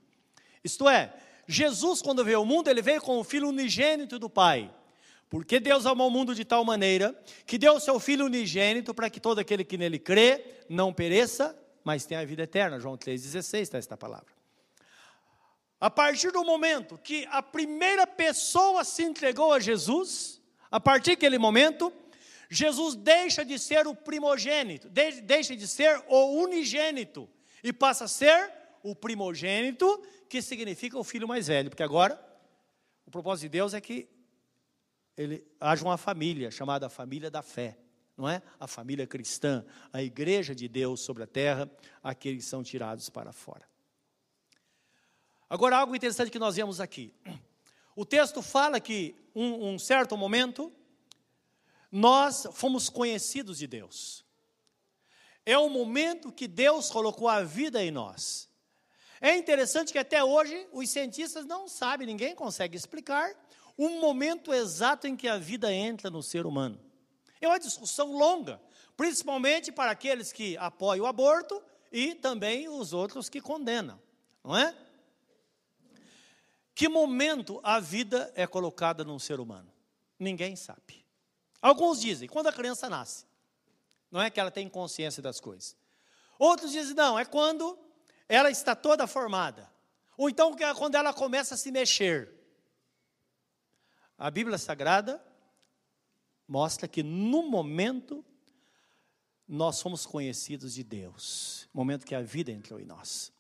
[0.64, 1.14] Isto é,
[1.48, 4.74] Jesus, quando veio ao mundo, ele veio com o filho unigênito do Pai.
[5.30, 9.10] Porque Deus amou o mundo de tal maneira que deu o seu filho unigênito para
[9.10, 12.80] que todo aquele que nele crê não pereça, mas tenha a vida eterna.
[12.80, 14.37] João 3,16 está esta palavra.
[15.80, 21.38] A partir do momento que a primeira pessoa se entregou a Jesus, a partir daquele
[21.38, 21.94] momento,
[22.50, 27.30] Jesus deixa de ser o primogênito, deixa de ser o unigênito
[27.64, 32.20] e passa a ser o primogênito, que significa o filho mais velho, porque agora
[33.06, 34.10] o propósito de Deus é que
[35.16, 37.78] ele haja uma família chamada família da fé,
[38.16, 38.42] não é?
[38.60, 41.70] A família cristã, a igreja de Deus sobre a terra,
[42.04, 43.68] aqueles que são tirados para fora.
[45.50, 47.14] Agora, algo interessante que nós vemos aqui.
[47.96, 50.72] O texto fala que, um, um certo momento,
[51.92, 54.26] nós fomos conhecidos de Deus.
[55.46, 58.50] É o momento que Deus colocou a vida em nós.
[59.22, 63.34] É interessante que até hoje os cientistas não sabem, ninguém consegue explicar
[63.78, 66.80] o momento exato em que a vida entra no ser humano.
[67.40, 68.60] É uma discussão longa,
[68.96, 74.00] principalmente para aqueles que apoiam o aborto e também os outros que condenam,
[74.44, 74.76] não é?
[76.78, 79.74] Que momento a vida é colocada num ser humano?
[80.20, 81.04] Ninguém sabe.
[81.60, 83.26] Alguns dizem, quando a criança nasce.
[84.12, 85.76] Não é que ela tem consciência das coisas.
[86.38, 87.76] Outros dizem, não, é quando
[88.30, 89.68] ela está toda formada.
[90.16, 92.32] Ou então é quando ela começa a se mexer.
[94.16, 95.20] A Bíblia Sagrada
[96.48, 98.24] mostra que no momento
[99.48, 101.68] nós somos conhecidos de Deus.
[101.74, 103.34] Momento que a vida entrou em nós.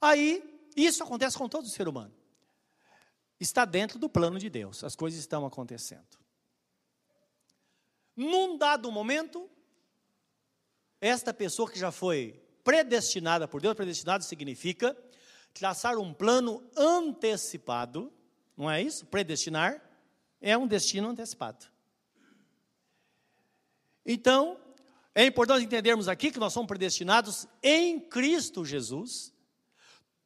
[0.00, 2.19] Aí, isso acontece com todo ser humano
[3.40, 6.20] está dentro do plano de Deus, as coisas estão acontecendo.
[8.14, 9.48] Num dado momento,
[11.00, 14.94] esta pessoa que já foi predestinada por Deus, predestinado significa
[15.54, 18.12] traçar um plano antecipado,
[18.56, 19.06] não é isso?
[19.06, 19.82] Predestinar
[20.40, 21.66] é um destino antecipado.
[24.04, 24.60] Então,
[25.14, 29.32] é importante entendermos aqui que nós somos predestinados em Cristo Jesus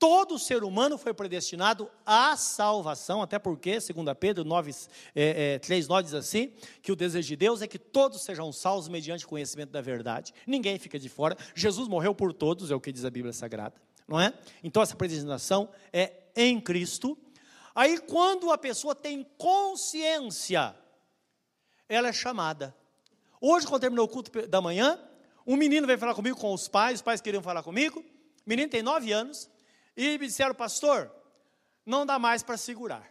[0.06, 4.70] todo ser humano foi predestinado à salvação, até porque, segundo Pedro 9,
[5.14, 8.52] é, é, 3, 9 diz assim, que o desejo de Deus é que todos sejam
[8.52, 12.74] salvos mediante o conhecimento da verdade, ninguém fica de fora, Jesus morreu por todos, é
[12.74, 14.34] o que diz a Bíblia Sagrada, não é?
[14.62, 17.16] Então essa predestinação é em Cristo,
[17.74, 20.76] aí quando a pessoa tem consciência,
[21.88, 22.76] ela é chamada.
[23.40, 25.00] Hoje, quando terminou o culto da manhã,
[25.46, 28.04] um menino veio falar comigo com os pais, os pais queriam falar comigo, o
[28.46, 29.48] menino tem nove anos,
[29.96, 31.10] e me disseram, pastor,
[31.84, 33.08] não dá mais para segurar.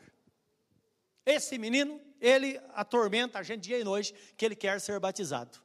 [1.25, 5.57] Esse menino, ele atormenta a gente dia e noite que ele quer ser batizado.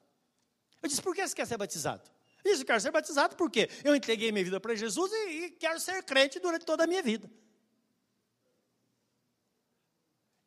[0.83, 2.09] Eu disse, por que você quer ser batizado?
[2.45, 5.81] Disse, eu quero ser batizado porque eu entreguei minha vida para Jesus e, e quero
[5.81, 7.31] ser crente durante toda a minha vida.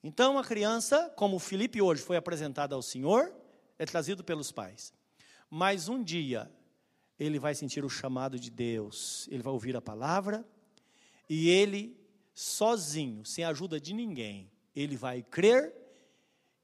[0.04, 3.32] Então, a criança, como Felipe hoje foi apresentado ao Senhor,
[3.78, 4.94] é trazido pelos pais.
[5.50, 6.52] Mas um dia,
[7.20, 10.44] ele vai sentir o chamado de Deus, ele vai ouvir a palavra,
[11.34, 11.98] e ele,
[12.34, 15.74] sozinho, sem ajuda de ninguém, ele vai crer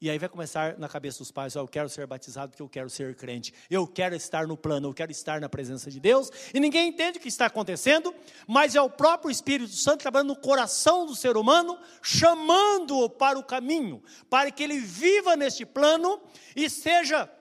[0.01, 2.67] e aí vai começar na cabeça dos pais: oh, eu quero ser batizado porque eu
[2.67, 6.29] quero ser crente, eu quero estar no plano, eu quero estar na presença de Deus.
[6.53, 8.13] E ninguém entende o que está acontecendo,
[8.45, 13.43] mas é o próprio Espírito Santo trabalhando no coração do ser humano, chamando-o para o
[13.45, 16.21] caminho, para que ele viva neste plano
[16.57, 17.31] e seja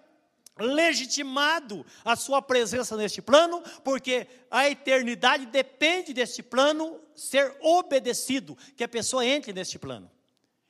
[0.58, 8.84] legitimado a sua presença neste plano, porque a eternidade depende deste plano ser obedecido, que
[8.84, 10.10] a pessoa entre neste plano.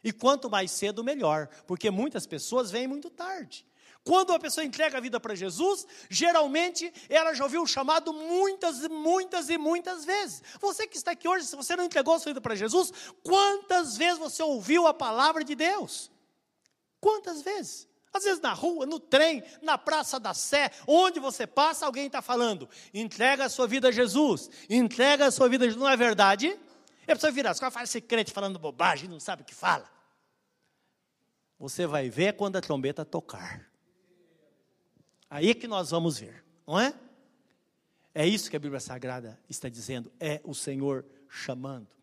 [0.02, 3.66] E quanto mais cedo, melhor, porque muitas pessoas vêm muito tarde.
[4.04, 8.84] Quando a pessoa entrega a vida para Jesus, geralmente ela já ouviu o chamado muitas
[8.84, 10.44] e muitas e muitas vezes.
[10.60, 12.92] Você que está aqui hoje, se você não entregou a sua vida para Jesus,
[13.24, 16.08] quantas vezes você ouviu a palavra de Deus?
[17.00, 17.88] Quantas vezes?
[18.16, 22.22] Às vezes na rua, no trem, na Praça da Sé, onde você passa, alguém está
[22.22, 25.82] falando: entrega a sua vida a Jesus, entrega a sua vida a Jesus.
[25.82, 26.58] Não é verdade?
[27.06, 29.54] E a pessoa vira as costas, faz esse crente falando bobagem, não sabe o que
[29.54, 29.88] fala.
[31.58, 33.70] Você vai ver quando a trombeta tocar.
[35.28, 36.94] Aí é que nós vamos ver, não é?
[38.14, 41.95] É isso que a Bíblia Sagrada está dizendo, é o Senhor chamando.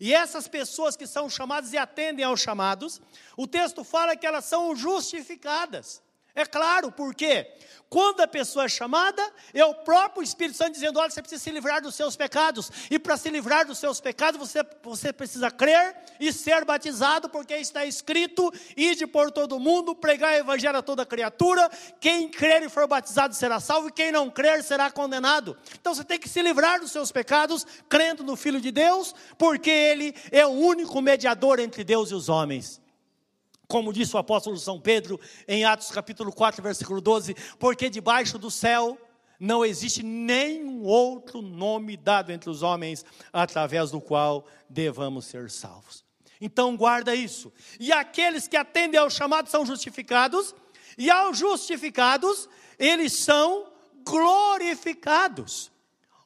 [0.00, 3.00] E essas pessoas que são chamadas e atendem aos chamados,
[3.36, 6.02] o texto fala que elas são justificadas.
[6.34, 7.46] É claro, porque
[7.90, 11.50] quando a pessoa é chamada, é o próprio Espírito Santo dizendo: olha, você precisa se
[11.50, 12.70] livrar dos seus pecados.
[12.90, 17.54] E para se livrar dos seus pecados, você, você precisa crer e ser batizado, porque
[17.56, 21.70] está escrito: ide por todo mundo, pregar o evangelho a toda criatura.
[22.00, 25.54] Quem crer e for batizado será salvo, e quem não crer será condenado.
[25.78, 29.68] Então você tem que se livrar dos seus pecados, crendo no Filho de Deus, porque
[29.68, 32.81] Ele é o único mediador entre Deus e os homens
[33.72, 38.50] como disse o apóstolo São Pedro em Atos capítulo 4, versículo 12, porque debaixo do
[38.50, 38.98] céu
[39.40, 46.04] não existe nenhum outro nome dado entre os homens através do qual devamos ser salvos.
[46.38, 47.50] Então guarda isso.
[47.80, 50.54] E aqueles que atendem ao chamado são justificados,
[50.98, 53.72] e aos justificados, eles são
[54.04, 55.71] glorificados.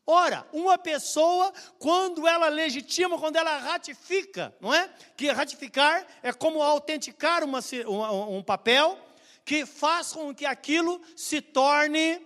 [0.07, 4.89] Ora, uma pessoa, quando ela legitima, quando ela ratifica, não é?
[5.17, 8.97] Que ratificar é como autenticar uma, um, um papel
[9.45, 12.25] que faz com que aquilo se torne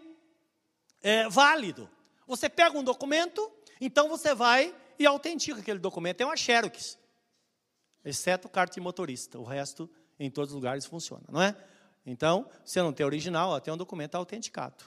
[1.03, 1.89] é, válido.
[2.27, 6.21] Você pega um documento, então você vai e autentica aquele documento.
[6.21, 6.99] É uma xerox,
[8.05, 9.39] exceto carta de motorista.
[9.39, 9.89] O resto,
[10.19, 11.57] em todos os lugares, funciona, não é?
[12.05, 14.85] Então, você não tem original, tem um documento autenticado.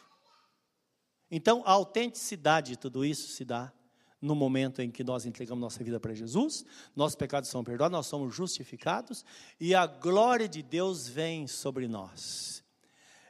[1.35, 3.73] Então, a autenticidade de tudo isso se dá
[4.21, 6.63] no momento em que nós entregamos nossa vida para Jesus,
[6.95, 9.25] nossos pecados são perdoados, nós somos justificados
[9.59, 12.63] e a glória de Deus vem sobre nós.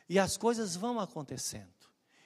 [0.09, 1.72] E as coisas vão acontecendo.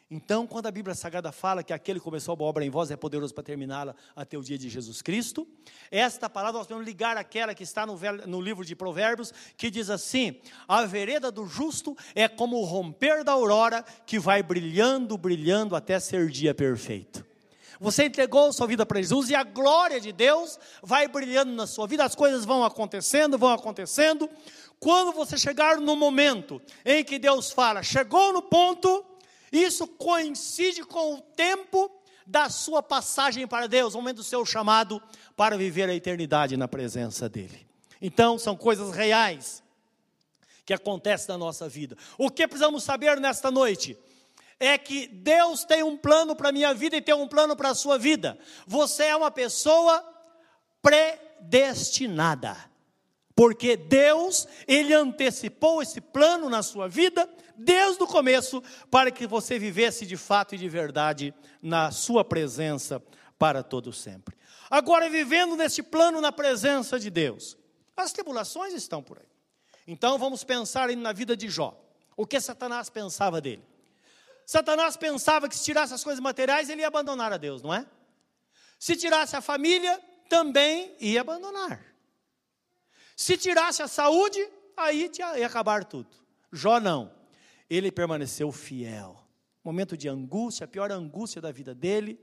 [0.09, 2.95] Então, quando a Bíblia Sagrada fala que aquele que começou a obra em vós é
[2.95, 5.45] poderoso para terminá-la até o dia de Jesus Cristo,
[5.91, 9.89] esta palavra nós podemos ligar àquela que está no, no, livro de Provérbios, que diz
[9.89, 15.75] assim: A vereda do justo é como o romper da aurora, que vai brilhando, brilhando
[15.75, 17.25] até ser dia perfeito.
[17.77, 21.85] Você entregou sua vida para Jesus e a glória de Deus vai brilhando na sua
[21.85, 24.29] vida, as coisas vão acontecendo, vão acontecendo.
[24.79, 29.05] Quando você chegar no momento em que Deus fala, chegou no ponto
[29.51, 31.91] isso coincide com o tempo
[32.25, 35.01] da sua passagem para Deus, o momento do seu chamado
[35.35, 37.65] para viver a eternidade na presença dEle.
[38.01, 39.63] Então, são coisas reais
[40.65, 41.97] que acontecem na nossa vida.
[42.17, 43.97] O que precisamos saber nesta noite?
[44.59, 47.69] É que Deus tem um plano para a minha vida e tem um plano para
[47.69, 48.37] a sua vida.
[48.65, 50.03] Você é uma pessoa
[50.81, 52.57] predestinada.
[53.33, 59.57] Porque Deus, Ele antecipou esse plano na sua vida desde o começo, para que você
[59.57, 63.01] vivesse de fato e de verdade na sua presença
[63.37, 64.37] para todo sempre.
[64.69, 67.57] Agora, vivendo nesse plano na presença de Deus,
[67.95, 69.25] as tribulações estão por aí.
[69.87, 71.79] Então, vamos pensar na vida de Jó.
[72.15, 73.63] O que Satanás pensava dele?
[74.45, 77.85] Satanás pensava que se tirasse as coisas materiais, ele ia abandonar a Deus, não é?
[78.77, 79.99] Se tirasse a família,
[80.29, 81.83] também ia abandonar.
[83.15, 86.09] Se tirasse a saúde, aí ia acabar tudo.
[86.51, 87.16] Jó não
[87.69, 89.17] ele permaneceu fiel.
[89.63, 92.19] Momento de angústia, a pior angústia da vida dele.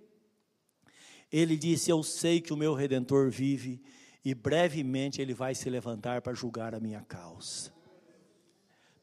[1.31, 3.83] Ele disse: Eu sei que o meu redentor vive
[4.25, 7.73] e brevemente ele vai se levantar para julgar a minha causa.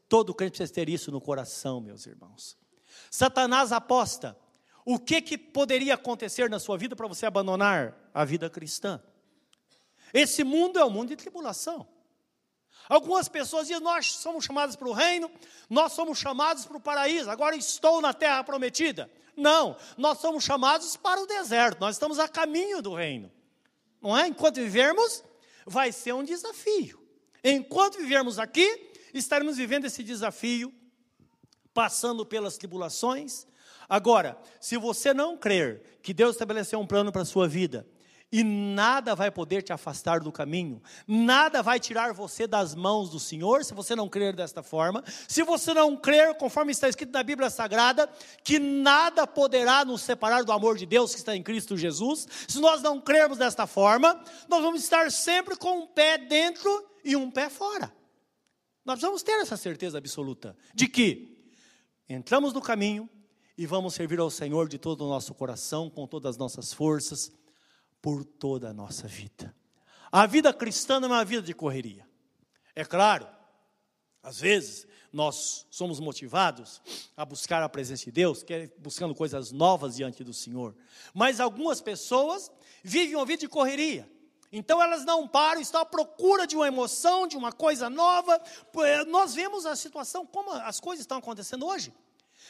[0.09, 2.57] Todo crente precisa ter isso no coração, meus irmãos.
[3.09, 4.37] Satanás aposta.
[4.83, 9.01] O que, que poderia acontecer na sua vida para você abandonar a vida cristã?
[10.11, 11.87] Esse mundo é um mundo de tribulação.
[12.91, 15.31] Algumas pessoas dizem: Nós somos chamados para o reino,
[15.69, 19.09] nós somos chamados para o paraíso, agora estou na terra prometida.
[19.33, 23.31] Não, nós somos chamados para o deserto, nós estamos a caminho do reino.
[24.01, 24.27] Não é?
[24.27, 25.23] Enquanto vivermos,
[25.65, 27.01] vai ser um desafio.
[27.41, 30.73] Enquanto vivermos aqui, estaremos vivendo esse desafio,
[31.73, 33.47] passando pelas tribulações.
[33.87, 37.87] Agora, se você não crer que Deus estabeleceu um plano para a sua vida,
[38.31, 43.19] e nada vai poder te afastar do caminho, nada vai tirar você das mãos do
[43.19, 47.23] Senhor, se você não crer desta forma, se você não crer, conforme está escrito na
[47.23, 48.09] Bíblia Sagrada,
[48.43, 52.59] que nada poderá nos separar do amor de Deus que está em Cristo Jesus, se
[52.61, 57.29] nós não crermos desta forma, nós vamos estar sempre com um pé dentro e um
[57.29, 57.93] pé fora.
[58.85, 61.37] Nós precisamos ter essa certeza absoluta de que
[62.07, 63.09] entramos no caminho
[63.57, 67.40] e vamos servir ao Senhor de todo o nosso coração, com todas as nossas forças
[68.01, 69.55] por toda a nossa vida.
[70.11, 72.07] A vida cristã não é uma vida de correria.
[72.75, 73.27] É claro,
[74.23, 76.81] às vezes nós somos motivados
[77.15, 78.45] a buscar a presença de Deus,
[78.77, 80.75] buscando coisas novas diante do Senhor.
[81.13, 82.51] Mas algumas pessoas
[82.83, 84.09] vivem uma vida de correria.
[84.51, 88.41] Então elas não param, estão à procura de uma emoção, de uma coisa nova.
[89.07, 91.93] Nós vemos a situação, como as coisas estão acontecendo hoje.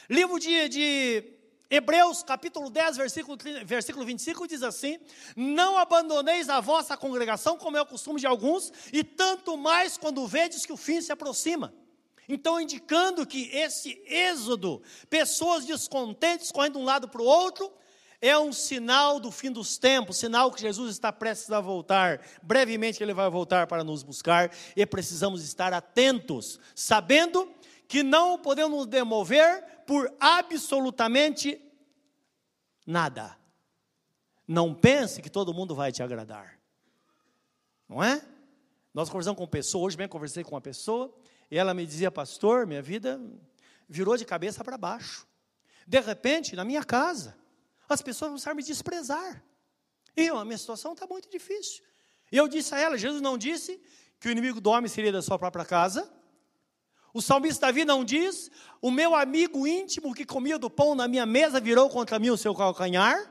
[0.08, 1.41] Livro de, de
[1.74, 4.98] Hebreus capítulo 10, versículo, versículo 25 diz assim:
[5.34, 10.26] Não abandoneis a vossa congregação, como é o costume de alguns, e tanto mais quando
[10.26, 11.72] vedes que o fim se aproxima.
[12.28, 17.72] Então, indicando que esse êxodo, pessoas descontentes correndo de um lado para o outro,
[18.20, 22.20] é um sinal do fim dos tempos, sinal que Jesus está prestes a voltar.
[22.42, 27.61] Brevemente ele vai voltar para nos buscar e precisamos estar atentos, sabendo que
[28.00, 31.60] não podemos nos demover por absolutamente
[32.86, 33.36] nada.
[34.46, 36.60] Não pense que todo mundo vai te agradar.
[37.88, 38.24] Não é?
[38.94, 41.12] Nós conversamos com uma pessoa, hoje mesmo conversei com uma pessoa,
[41.50, 43.20] e ela me dizia, pastor, minha vida
[43.88, 45.26] virou de cabeça para baixo.
[45.86, 47.36] De repente, na minha casa,
[47.88, 49.42] as pessoas começaram a me desprezar.
[50.16, 51.82] E a minha situação está muito difícil.
[52.30, 53.80] E eu disse a ela, Jesus não disse
[54.20, 56.10] que o inimigo do homem seria da sua própria casa,
[57.14, 58.50] o salmista Davi não diz:
[58.80, 62.36] O meu amigo íntimo que comia do pão na minha mesa virou contra mim o
[62.36, 63.30] seu calcanhar.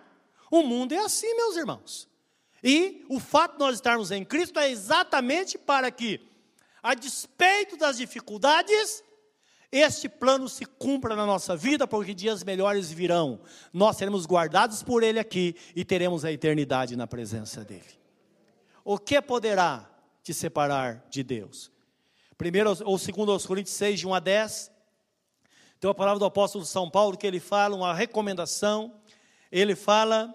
[0.52, 2.08] O mundo é assim, meus irmãos.
[2.64, 6.20] E o fato de nós estarmos em Cristo é exatamente para que,
[6.84, 9.04] a despeito das dificuldades,
[9.72, 13.40] este plano se cumpra na nossa vida, porque dias melhores virão.
[13.74, 18.00] Nós seremos guardados por Ele aqui e teremos a eternidade na presença dEle.
[18.84, 19.90] O que poderá
[20.22, 21.72] te separar de Deus?
[22.42, 24.72] Primeiro ou segundo aos Coríntios 6, de 1 a 10.
[25.80, 28.96] Tem a palavra do apóstolo São Paulo que ele fala uma recomendação.
[29.52, 30.34] Ele fala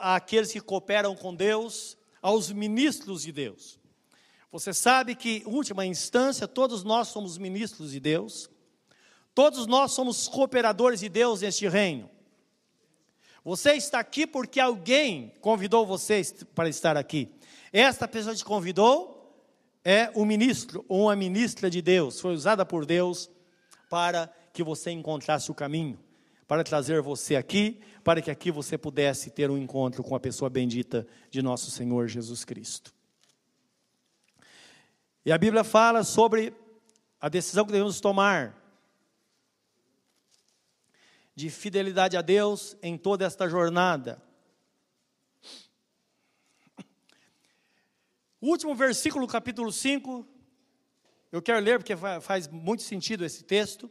[0.00, 3.78] àqueles que cooperam com Deus, aos ministros de Deus.
[4.50, 8.48] Você sabe que, última instância, todos nós somos ministros de Deus.
[9.34, 12.08] Todos nós somos cooperadores de Deus neste reino.
[13.44, 16.22] Você está aqui porque alguém convidou você
[16.54, 17.30] para estar aqui.
[17.70, 19.17] Esta pessoa te convidou
[19.90, 23.30] é um ministro ou uma ministra de Deus, foi usada por Deus
[23.88, 25.98] para que você encontrasse o caminho,
[26.46, 30.50] para trazer você aqui, para que aqui você pudesse ter um encontro com a pessoa
[30.50, 32.92] bendita de nosso Senhor Jesus Cristo.
[35.24, 36.52] E a Bíblia fala sobre
[37.18, 38.62] a decisão que devemos tomar
[41.34, 44.20] de fidelidade a Deus em toda esta jornada.
[48.40, 50.26] O último versículo, capítulo 5,
[51.32, 53.90] eu quero ler porque faz muito sentido esse texto.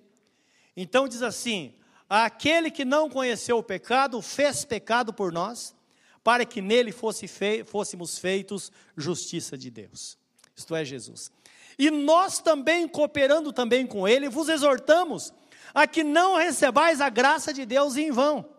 [0.75, 1.75] Então diz assim:
[2.09, 5.75] Aquele que não conheceu o pecado, fez pecado por nós,
[6.23, 10.17] para que nele fosse fei fôssemos feitos justiça de Deus.
[10.55, 11.29] Isto é Jesus.
[11.77, 15.33] E nós também, cooperando também com ele, vos exortamos
[15.73, 18.49] a que não recebais a graça de Deus em vão.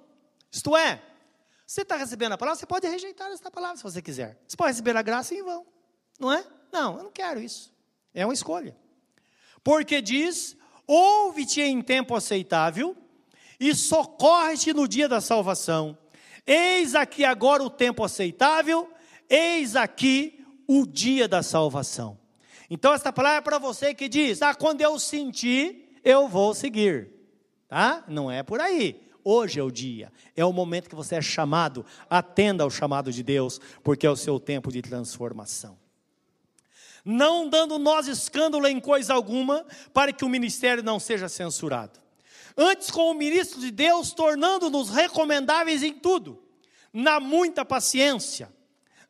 [0.53, 1.03] Isto é,
[1.67, 4.39] você está recebendo a palavra, você pode rejeitar esta palavra se você quiser.
[4.47, 5.67] Você pode receber a graça em vão.
[6.19, 6.45] Não é?
[6.73, 7.73] Não, eu não quero isso.
[8.15, 8.77] É uma escolha.
[9.63, 10.57] Porque diz:
[10.87, 12.97] ouve-te em tempo aceitável
[13.61, 15.97] e socorre-te no dia da salvação.
[16.47, 18.91] Eis aqui agora o tempo aceitável,
[19.29, 22.19] eis aqui o dia da salvação.
[22.71, 27.11] Então, esta palavra é para você que diz: ah, quando eu sentir, eu vou seguir.
[27.67, 28.05] Tá?
[28.09, 29.03] Não é por aí.
[29.25, 31.85] Hoje é o dia, é o momento que você é chamado.
[32.09, 35.77] Atenda ao chamado de Deus, porque é o seu tempo de transformação.
[37.05, 42.01] Não dando nós escândalo em coisa alguma, para que o ministério não seja censurado.
[42.57, 46.43] Antes, como ministro de Deus, tornando-nos recomendáveis em tudo,
[46.93, 48.53] na muita paciência,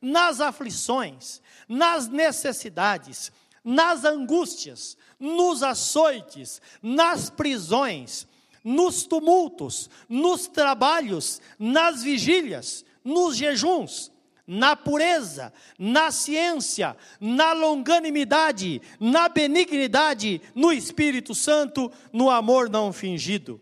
[0.01, 3.33] nas aflições, nas necessidades,
[3.65, 8.27] nas angústias, nos açoites, nas prisões,
[8.63, 14.13] nos tumultos, nos trabalhos, nas vigílias, nos jejuns,
[14.49, 23.61] na pureza, na ciência, na longanimidade, na benignidade, no Espírito Santo, no amor não fingido,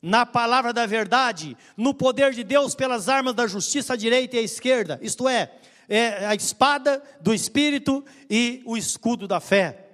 [0.00, 4.38] na palavra da verdade, no poder de Deus pelas armas da justiça à direita e
[4.38, 5.50] à esquerda, isto é,
[5.88, 9.88] é a espada do Espírito e o escudo da fé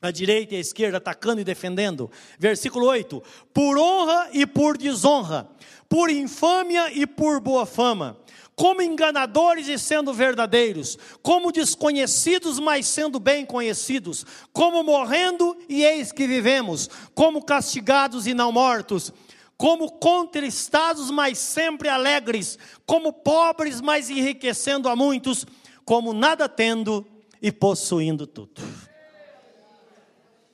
[0.00, 2.10] a direita e a esquerda, atacando e defendendo.
[2.38, 3.20] Versículo 8:
[3.52, 5.48] Por honra e por desonra,
[5.88, 8.16] por infâmia e por boa fama,
[8.58, 16.10] como enganadores e sendo verdadeiros, como desconhecidos, mas sendo bem conhecidos, como morrendo e eis
[16.10, 19.12] que vivemos, como castigados e não mortos,
[19.56, 25.46] como contristados, mas sempre alegres, como pobres, mas enriquecendo a muitos,
[25.84, 27.06] como nada tendo
[27.40, 28.60] e possuindo tudo.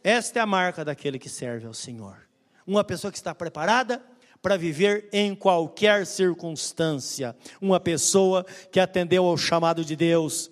[0.03, 2.29] Esta é a marca daquele que serve ao Senhor.
[2.67, 4.05] Uma pessoa que está preparada
[4.45, 7.35] para viver em qualquer circunstância.
[7.63, 10.51] Uma pessoa que atendeu ao chamado de Deus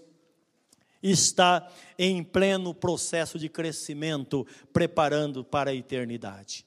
[1.03, 6.65] está em pleno processo de crescimento, preparando para a eternidade.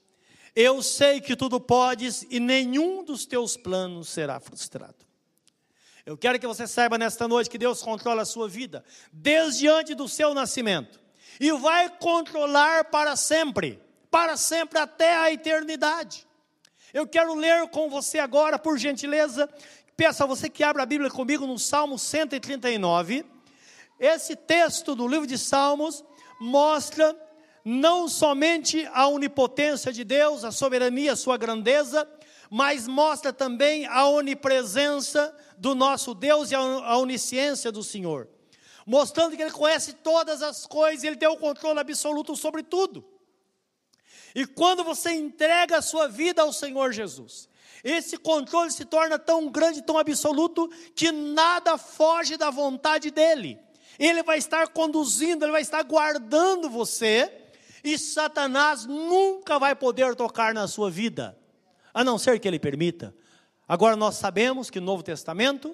[0.56, 5.04] Eu sei que tudo podes e nenhum dos teus planos será frustrado.
[6.06, 9.96] Eu quero que você saiba nesta noite que Deus controla a sua vida desde antes
[9.96, 11.00] do seu nascimento
[11.40, 16.28] e vai controlar para sempre, para sempre até a eternidade.
[16.96, 19.50] Eu quero ler com você agora, por gentileza,
[19.98, 23.26] peço a você que abra a Bíblia comigo no Salmo 139.
[24.00, 26.06] Esse texto do livro de Salmos
[26.40, 27.14] mostra
[27.66, 32.10] não somente a onipotência de Deus, a soberania, a sua grandeza,
[32.50, 38.30] mas mostra também a onipresença do nosso Deus e a onisciência do Senhor
[38.86, 43.04] mostrando que Ele conhece todas as coisas, Ele tem o controle absoluto sobre tudo.
[44.36, 47.48] E quando você entrega a sua vida ao Senhor Jesus,
[47.82, 53.58] esse controle se torna tão grande, tão absoluto, que nada foge da vontade dEle.
[53.98, 57.32] Ele vai estar conduzindo, Ele vai estar guardando você,
[57.82, 61.38] e Satanás nunca vai poder tocar na sua vida,
[61.94, 63.16] a não ser que Ele permita.
[63.68, 65.74] Agora nós sabemos que no Novo Testamento,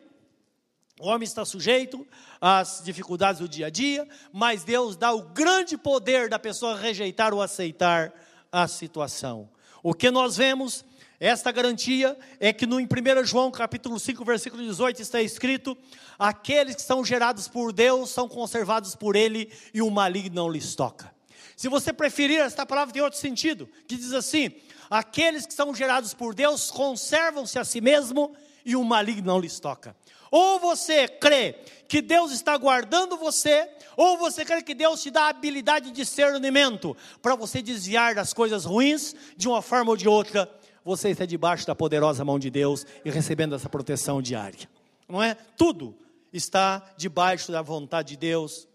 [0.99, 2.05] o homem está sujeito
[2.39, 7.33] às dificuldades do dia a dia, mas Deus dá o grande poder da pessoa rejeitar
[7.33, 8.13] ou aceitar
[8.51, 9.49] a situação.
[9.81, 10.83] O que nós vemos,
[11.19, 15.77] esta garantia, é que no, em 1 João capítulo 5, versículo 18, está escrito:
[16.19, 20.75] aqueles que são gerados por Deus são conservados por Ele e o maligno não lhes
[20.75, 21.13] toca.
[21.55, 24.51] Se você preferir, esta palavra tem outro sentido, que diz assim:
[24.89, 28.35] aqueles que são gerados por Deus conservam-se a si mesmo
[28.65, 29.95] e o maligno não lhes toca.
[30.31, 31.55] Ou você crê
[31.87, 35.91] que Deus está guardando você, ou você crê que Deus te dá a habilidade de
[35.91, 40.49] discernimento para você desviar das coisas ruins de uma forma ou de outra.
[40.85, 44.69] Você está debaixo da poderosa mão de Deus e recebendo essa proteção diária.
[45.07, 45.35] Não é?
[45.57, 45.97] Tudo
[46.31, 48.67] está debaixo da vontade de Deus.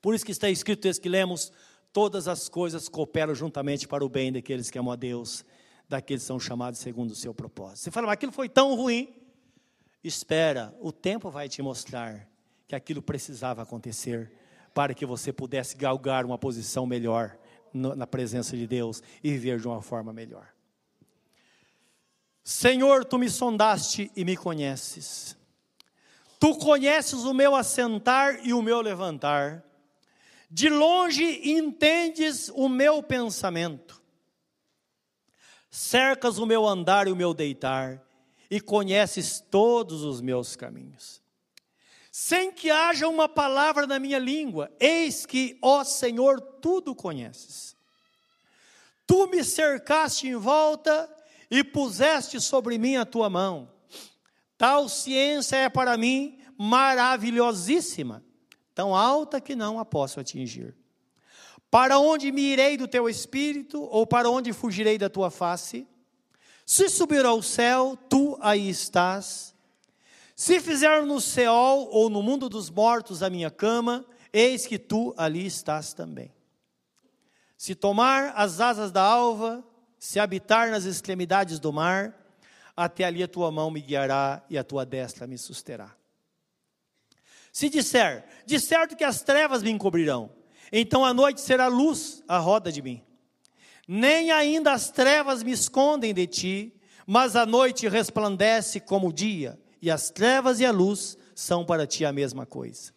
[0.00, 1.52] Por isso que está escrito texto que lemos,
[1.92, 5.44] todas as coisas cooperam juntamente para o bem daqueles que amam a Deus,
[5.88, 7.84] daqueles que são chamados segundo o seu propósito.
[7.84, 9.14] Você fala, mas aquilo foi tão ruim.
[10.02, 12.28] Espera, o tempo vai te mostrar
[12.66, 14.32] que aquilo precisava acontecer
[14.74, 17.38] para que você pudesse galgar uma posição melhor
[17.72, 20.48] na presença de Deus e viver de uma forma melhor.
[22.42, 25.36] Senhor, tu me sondaste e me conheces.
[26.38, 29.64] Tu conheces o meu assentar e o meu levantar.
[30.50, 34.00] De longe entendes o meu pensamento.
[35.76, 38.02] Cercas o meu andar e o meu deitar
[38.50, 41.20] e conheces todos os meus caminhos.
[42.10, 47.76] Sem que haja uma palavra na minha língua, eis que, ó Senhor, tudo conheces.
[49.06, 51.14] Tu me cercaste em volta
[51.50, 53.70] e puseste sobre mim a tua mão.
[54.56, 58.24] Tal ciência é para mim maravilhosíssima,
[58.74, 60.74] tão alta que não a posso atingir.
[61.70, 65.86] Para onde me irei do teu espírito, ou para onde fugirei da tua face?
[66.64, 69.54] Se subir ao céu, tu aí estás.
[70.34, 75.14] Se fizer no céu ou no mundo dos mortos a minha cama, eis que tu
[75.16, 76.32] ali estás também.
[77.56, 79.64] Se tomar as asas da alva,
[79.98, 82.14] se habitar nas extremidades do mar,
[82.76, 85.96] até ali a tua mão me guiará e a tua destra me susterá.
[87.50, 90.30] Se disser, de certo que as trevas me encobrirão,
[90.72, 93.02] então a noite será luz à roda de mim.
[93.86, 99.58] Nem ainda as trevas me escondem de ti, mas a noite resplandece como o dia,
[99.80, 102.92] e as trevas e a luz são para ti a mesma coisa.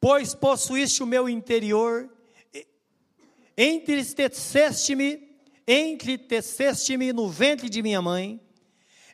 [0.00, 2.08] Pois possuíste o meu interior,
[3.56, 5.28] entristeceste-me,
[5.66, 8.40] entristeceste-me no ventre de minha mãe,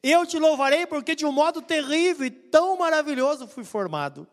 [0.02, 4.28] eu te louvarei porque de um modo terrível e tão maravilhoso fui formado.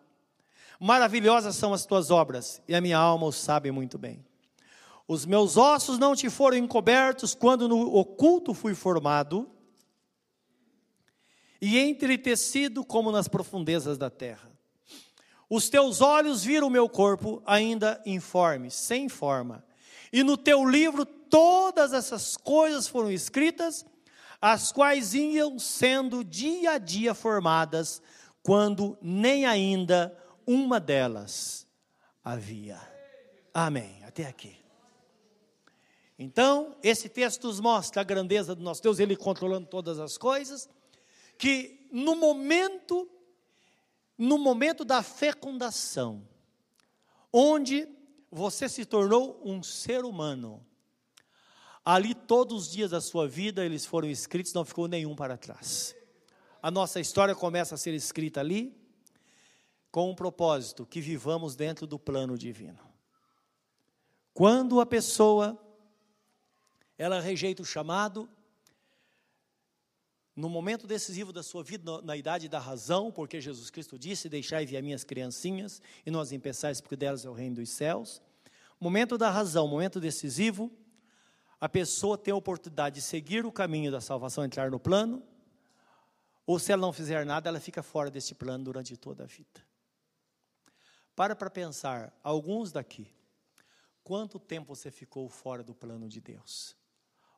[0.86, 4.22] Maravilhosas são as tuas obras, e a minha alma o sabe muito bem.
[5.08, 9.50] Os meus ossos não te foram encobertos quando no oculto fui formado,
[11.62, 14.52] e entretecido como nas profundezas da terra.
[15.50, 19.64] Os teus olhos viram o meu corpo ainda informe, sem forma,
[20.12, 23.86] e no teu livro todas essas coisas foram escritas,
[24.42, 28.02] as quais iam sendo dia a dia formadas,
[28.44, 31.68] quando nem ainda uma delas
[32.24, 32.80] havia.
[33.54, 34.04] Amém.
[34.04, 34.58] Até aqui.
[36.18, 40.70] Então, esse texto nos mostra a grandeza do nosso Deus, Ele controlando todas as coisas,
[41.38, 43.10] que no momento,
[44.18, 46.28] no momento da fecundação,
[47.32, 47.88] onde
[48.32, 50.66] você se tornou um ser humano,
[51.84, 55.96] ali todos os dias da sua vida eles foram escritos, não ficou nenhum para trás.
[56.62, 58.74] A nossa história começa a ser escrita ali,
[59.94, 62.80] com um propósito, que vivamos dentro do plano divino.
[64.34, 65.56] Quando a pessoa
[66.98, 68.28] ela rejeita o chamado,
[70.36, 74.66] no momento decisivo da sua vida, na idade da razão, porque Jesus Cristo disse: Deixai
[74.66, 78.20] vir minhas criancinhas, e nós empeçais, porque delas é o reino dos céus.
[78.80, 80.72] Momento da razão, momento decisivo,
[81.62, 85.22] a pessoa tem a oportunidade de seguir o caminho da salvação, entrar no plano,
[86.48, 89.73] ou se ela não fizer nada, ela fica fora desse plano durante toda a vida.
[91.16, 93.14] Para para pensar, alguns daqui,
[94.04, 96.76] quanto tempo você ficou fora do plano de Deus?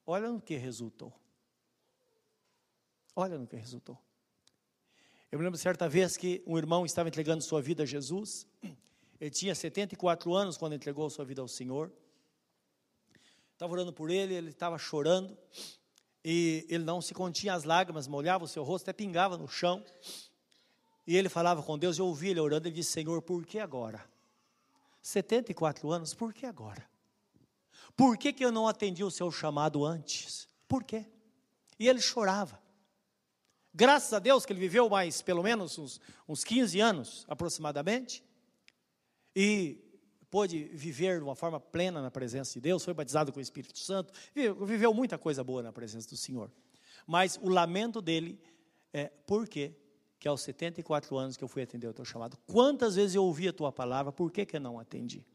[0.05, 1.13] Olha no que resultou.
[3.15, 3.97] Olha no que resultou.
[5.32, 8.47] Eu me lembro certa vez que um irmão estava entregando sua vida a Jesus.
[9.19, 11.91] Ele tinha 74 anos quando entregou sua vida ao Senhor.
[13.53, 15.38] Estava orando por ele, ele estava chorando.
[16.23, 19.82] E ele não se continha as lágrimas, molhava o seu rosto, até pingava no chão.
[21.07, 24.03] E ele falava com Deus, eu ouvi ele orando, ele disse: Senhor, por que agora?
[25.01, 26.87] 74 anos, por que agora?
[27.95, 30.47] Por que, que eu não atendi o seu chamado antes?
[30.67, 31.05] Por quê?
[31.79, 32.59] E ele chorava.
[33.73, 38.23] Graças a Deus que ele viveu mais, pelo menos, uns, uns 15 anos aproximadamente,
[39.35, 39.77] e
[40.31, 43.77] pôde viver de uma forma plena na presença de Deus, foi batizado com o Espírito
[43.77, 46.51] Santo, viveu muita coisa boa na presença do Senhor.
[47.05, 48.39] Mas o lamento dele
[48.91, 49.73] é por quê?
[50.20, 53.47] Que aos 74 anos que eu fui atender o teu chamado, quantas vezes eu ouvi
[53.47, 55.26] a tua palavra, por que, que eu não atendi?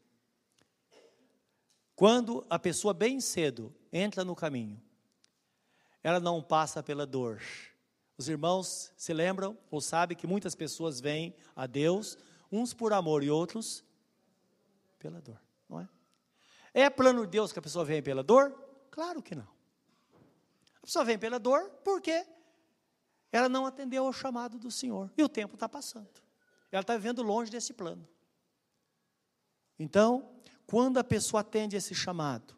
[1.95, 4.81] Quando a pessoa bem cedo entra no caminho,
[6.03, 7.41] ela não passa pela dor.
[8.17, 12.17] Os irmãos se lembram ou sabem que muitas pessoas vêm a Deus,
[12.51, 13.83] uns por amor e outros
[14.97, 15.89] pela dor, não é?
[16.73, 18.51] É plano de Deus que a pessoa vem pela dor?
[18.89, 19.47] Claro que não.
[20.77, 22.25] A pessoa vem pela dor porque
[23.31, 25.11] ela não atendeu ao chamado do Senhor.
[25.17, 26.09] E o tempo está passando.
[26.71, 28.07] Ela está vivendo longe desse plano.
[29.79, 32.55] Então, quando a pessoa atende esse chamado,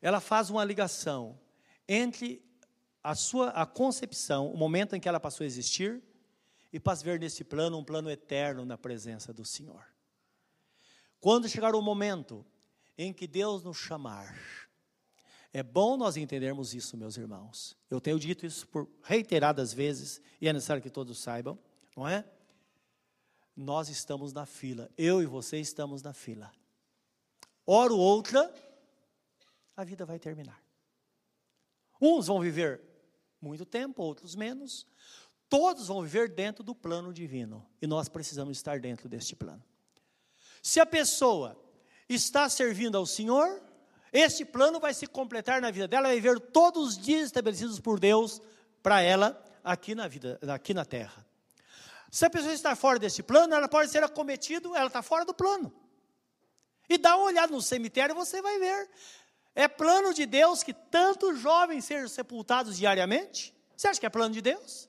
[0.00, 1.38] ela faz uma ligação
[1.88, 2.42] entre
[3.02, 6.02] a sua a concepção, o momento em que ela passou a existir,
[6.72, 9.84] e passa a ver nesse plano um plano eterno na presença do Senhor.
[11.20, 12.46] Quando chegar o momento
[12.96, 14.34] em que Deus nos chamar,
[15.52, 17.76] é bom nós entendermos isso, meus irmãos.
[17.90, 21.58] Eu tenho dito isso por reiteradas vezes e é necessário que todos saibam,
[21.96, 22.24] não é?
[23.56, 26.52] Nós estamos na fila, eu e você estamos na fila.
[27.66, 28.52] Hora ou outra,
[29.76, 30.62] a vida vai terminar.
[32.00, 32.80] Uns vão viver
[33.40, 34.86] muito tempo, outros menos.
[35.48, 39.62] Todos vão viver dentro do plano divino e nós precisamos estar dentro deste plano.
[40.62, 41.60] Se a pessoa
[42.08, 43.60] está servindo ao Senhor,
[44.12, 48.00] este plano vai se completar na vida dela, vai ver todos os dias estabelecidos por
[48.00, 48.42] Deus
[48.82, 51.24] para ela aqui na vida, aqui na terra.
[52.10, 55.32] Se a pessoa está fora desse plano, ela pode ser acometida, ela está fora do
[55.32, 55.72] plano.
[56.88, 58.90] E dá uma olhada no cemitério, você vai ver.
[59.54, 63.54] É plano de Deus que tantos jovens sejam sepultados diariamente?
[63.76, 64.88] Você acha que é plano de Deus?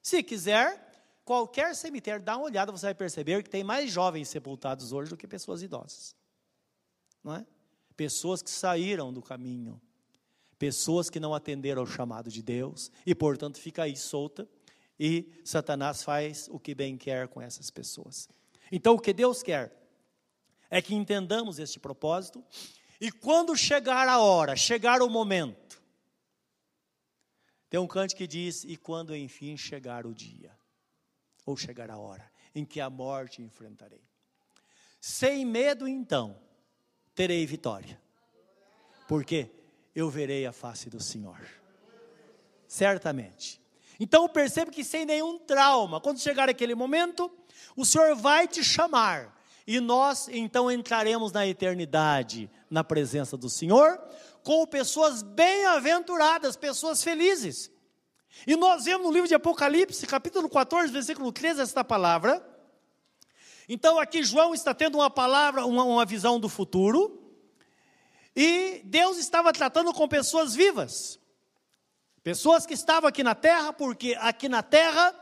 [0.00, 0.90] Se quiser,
[1.22, 5.18] qualquer cemitério, dá uma olhada, você vai perceber que tem mais jovens sepultados hoje do
[5.18, 6.14] que pessoas idosas
[7.24, 7.46] não é?
[7.96, 9.80] pessoas que saíram do caminho,
[10.58, 14.48] pessoas que não atenderam ao chamado de Deus e, portanto, fica aí solta
[14.98, 18.28] e Satanás faz o que bem quer com essas pessoas.
[18.70, 19.72] Então, o que Deus quer
[20.70, 22.44] é que entendamos este propósito
[23.00, 25.82] e quando chegar a hora, chegar o momento,
[27.68, 30.56] tem um cante que diz: E quando enfim chegar o dia,
[31.44, 34.02] ou chegar a hora, em que a morte enfrentarei.
[35.00, 36.40] Sem medo, então,
[37.14, 38.00] terei vitória,
[39.08, 39.50] porque
[39.94, 41.40] eu verei a face do Senhor,
[42.66, 43.60] certamente.
[43.98, 47.30] Então perceba que sem nenhum trauma, quando chegar aquele momento,
[47.76, 49.34] o Senhor vai te chamar
[49.66, 53.98] e nós então entraremos na eternidade, na presença do Senhor,
[54.42, 57.70] com pessoas bem-aventuradas, pessoas felizes.
[58.46, 62.44] E nós vemos no livro de Apocalipse, capítulo 14, versículo 13, esta palavra.
[63.68, 67.20] Então aqui João está tendo uma palavra, uma, uma visão do futuro,
[68.36, 71.18] e Deus estava tratando com pessoas vivas.
[72.22, 75.14] Pessoas que estavam aqui na terra, porque aqui na terra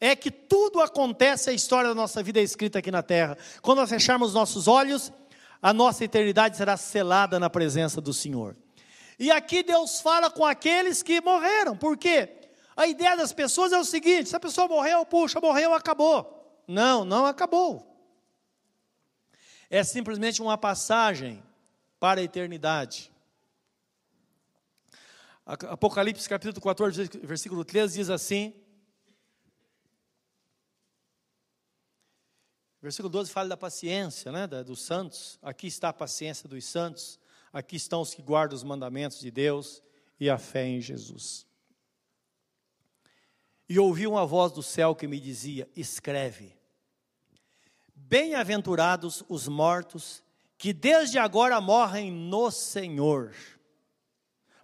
[0.00, 3.36] é que tudo acontece, a história da nossa vida é escrita aqui na terra.
[3.60, 5.12] Quando nós fecharmos nossos olhos,
[5.60, 8.56] a nossa eternidade será selada na presença do Senhor.
[9.18, 12.28] E aqui Deus fala com aqueles que morreram, porque
[12.76, 16.41] a ideia das pessoas é o seguinte: se a pessoa morreu, puxa, morreu, acabou.
[16.72, 17.86] Não, não acabou.
[19.68, 21.42] É simplesmente uma passagem
[22.00, 23.12] para a eternidade.
[25.44, 28.54] Apocalipse capítulo 14, versículo 13 diz assim:
[32.80, 35.38] Versículo 12 fala da paciência, né, dos santos.
[35.42, 37.20] Aqui está a paciência dos santos.
[37.52, 39.82] Aqui estão os que guardam os mandamentos de Deus
[40.18, 41.46] e a fé em Jesus.
[43.68, 46.61] E ouvi uma voz do céu que me dizia: Escreve.
[48.12, 50.22] Bem-aventurados os mortos
[50.58, 53.34] que desde agora morrem no Senhor.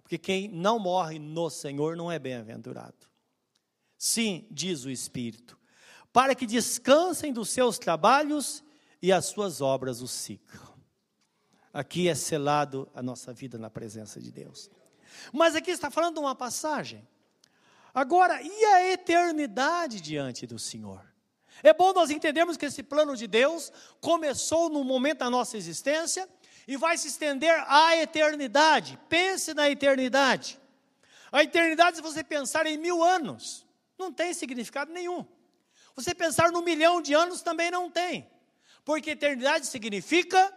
[0.03, 3.09] Porque quem não morre no Senhor não é bem-aventurado.
[3.97, 5.57] Sim, diz o Espírito,
[6.13, 8.63] para que descansem dos seus trabalhos
[9.01, 10.75] e as suas obras os sigam.
[11.73, 14.69] Aqui é selado a nossa vida na presença de Deus.
[15.33, 17.01] Mas aqui está falando uma passagem.
[17.95, 21.08] Agora, e a eternidade diante do Senhor?
[21.61, 26.27] É bom nós entendermos que esse plano de Deus começou no momento da nossa existência
[26.67, 28.99] e vai se estender à eternidade.
[29.09, 30.59] Pense na eternidade.
[31.31, 33.65] A eternidade, se você pensar em mil anos,
[33.97, 35.25] não tem significado nenhum.
[35.95, 38.29] Você pensar no milhão de anos também não tem.
[38.85, 40.53] Porque eternidade significa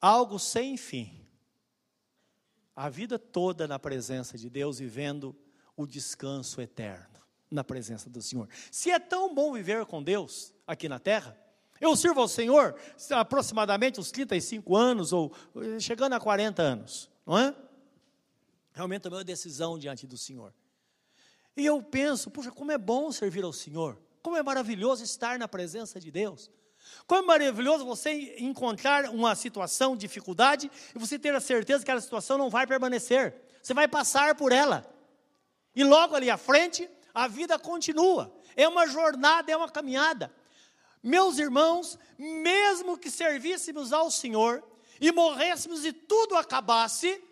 [0.00, 1.26] algo sem fim.
[2.76, 5.36] A vida toda na presença de Deus, vivendo
[5.76, 7.09] o descanso eterno
[7.50, 8.48] na presença do Senhor.
[8.70, 11.36] Se é tão bom viver com Deus aqui na terra,
[11.80, 12.76] eu sirvo ao Senhor
[13.10, 17.54] aproximadamente uns 35 anos, ou eh, chegando a 40 anos, não é?
[18.72, 20.54] Realmente tomei uma decisão diante do Senhor.
[21.56, 25.48] E eu penso, puxa, como é bom servir ao Senhor, como é maravilhoso estar na
[25.48, 26.50] presença de Deus.
[27.06, 31.90] Como é maravilhoso você encontrar uma situação de dificuldade e você ter a certeza que
[31.90, 33.34] aquela situação não vai permanecer.
[33.62, 34.86] Você vai passar por ela.
[35.74, 38.32] E logo ali à frente, a vida continua.
[38.56, 40.32] É uma jornada, é uma caminhada.
[41.02, 44.62] Meus irmãos, mesmo que servíssemos ao Senhor
[45.00, 47.22] e morrêssemos e tudo acabasse,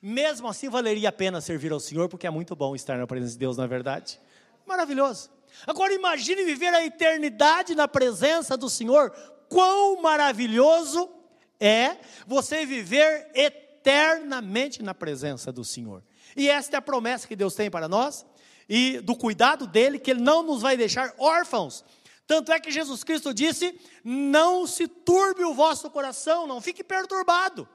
[0.00, 3.32] mesmo assim valeria a pena servir ao Senhor, porque é muito bom estar na presença
[3.32, 4.20] de Deus, na é verdade.
[4.64, 5.30] Maravilhoso.
[5.66, 9.10] Agora imagine viver a eternidade na presença do Senhor.
[9.48, 11.10] Quão maravilhoso
[11.58, 11.96] é
[12.26, 16.02] você viver eternamente na presença do Senhor.
[16.36, 18.24] E esta é a promessa que Deus tem para nós
[18.70, 21.84] e do cuidado dele, que ele não nos vai deixar órfãos
[22.30, 27.68] tanto é que Jesus Cristo disse: Não se turbe o vosso coração, não fique perturbado.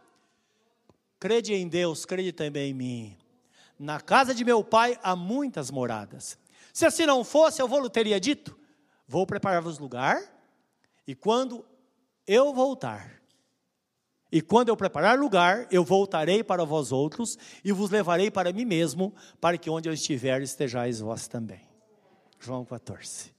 [1.19, 3.17] Crede em Deus, crede também em mim.
[3.77, 6.37] Na casa de meu pai há muitas moradas.
[6.71, 8.57] Se assim não fosse, eu vou teria dito:
[9.05, 10.23] Vou preparar-vos lugar,
[11.05, 11.65] e quando
[12.25, 13.21] eu voltar,
[14.35, 18.65] e quando eu preparar lugar, eu voltarei para vós outros e vos levarei para mim
[18.65, 21.61] mesmo, para que onde eu estiver estejais vós também.
[22.37, 23.33] João 14.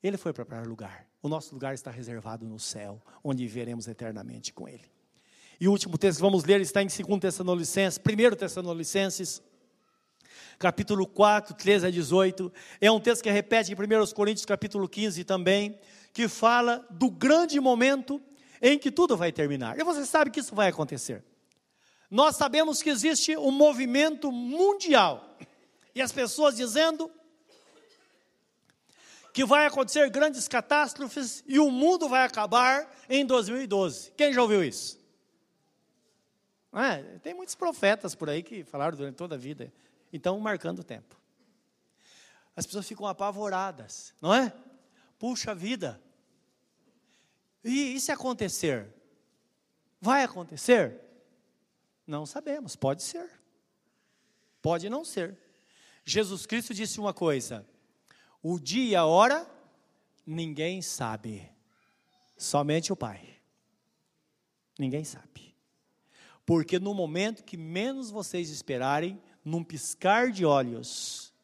[0.00, 1.04] Ele foi preparar lugar.
[1.20, 4.88] O nosso lugar está reservado no céu, onde viveremos eternamente com Ele.
[5.60, 9.42] E o último texto que vamos ler está em 2 Tessalonicenses, 1 Tessalonicenses,
[10.60, 12.52] capítulo 4, 13 a 18.
[12.80, 15.76] É um texto que repete em 1 Coríntios, capítulo 15 também,
[16.12, 18.22] que fala do grande momento
[18.60, 19.78] em que tudo vai terminar.
[19.78, 21.24] E você sabe que isso vai acontecer.
[22.10, 25.36] Nós sabemos que existe um movimento mundial,
[25.94, 27.10] e as pessoas dizendo
[29.32, 34.12] que vai acontecer grandes catástrofes e o mundo vai acabar em 2012.
[34.16, 34.98] Quem já ouviu isso?
[36.72, 39.72] É, tem muitos profetas por aí que falaram durante toda a vida.
[40.12, 41.16] Então, marcando o tempo.
[42.56, 44.52] As pessoas ficam apavoradas, não é?
[45.18, 46.00] Puxa vida.
[47.68, 48.88] E, e se acontecer?
[50.00, 50.98] Vai acontecer?
[52.06, 53.30] Não sabemos, pode ser.
[54.62, 55.36] Pode não ser.
[56.04, 57.66] Jesus Cristo disse uma coisa:
[58.42, 59.48] o dia e a hora
[60.26, 61.46] ninguém sabe,
[62.36, 63.36] somente o Pai.
[64.78, 65.54] Ninguém sabe.
[66.46, 71.34] Porque no momento que menos vocês esperarem, num piscar de olhos,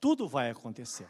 [0.00, 1.08] tudo vai acontecer.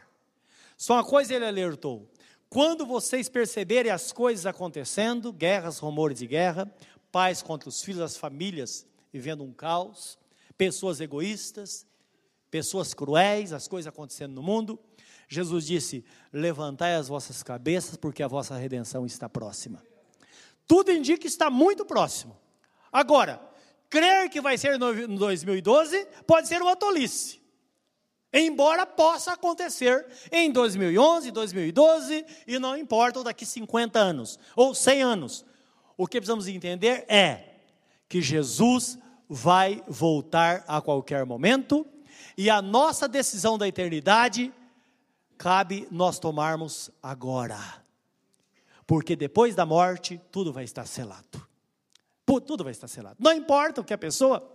[0.75, 2.09] Só uma coisa ele alertou:
[2.49, 6.71] quando vocês perceberem as coisas acontecendo, guerras, rumores de guerra,
[7.11, 10.17] pais contra os filhos, as famílias vivendo um caos,
[10.57, 11.85] pessoas egoístas,
[12.49, 14.79] pessoas cruéis, as coisas acontecendo no mundo,
[15.27, 19.83] Jesus disse: Levantai as vossas cabeças, porque a vossa redenção está próxima.
[20.67, 22.35] Tudo indica que está muito próximo.
[22.91, 23.39] Agora,
[23.89, 27.38] crer que vai ser no 2012 pode ser uma tolice.
[28.31, 35.45] Embora possa acontecer em 2011, 2012 e não importa daqui 50 anos ou 100 anos.
[35.97, 37.55] O que precisamos entender é
[38.07, 41.85] que Jesus vai voltar a qualquer momento
[42.37, 44.53] e a nossa decisão da eternidade
[45.37, 47.57] cabe nós tomarmos agora.
[48.85, 51.47] Porque depois da morte, tudo vai estar selado.
[52.25, 53.17] Tudo vai estar selado.
[53.19, 54.47] Não importa o que a pessoa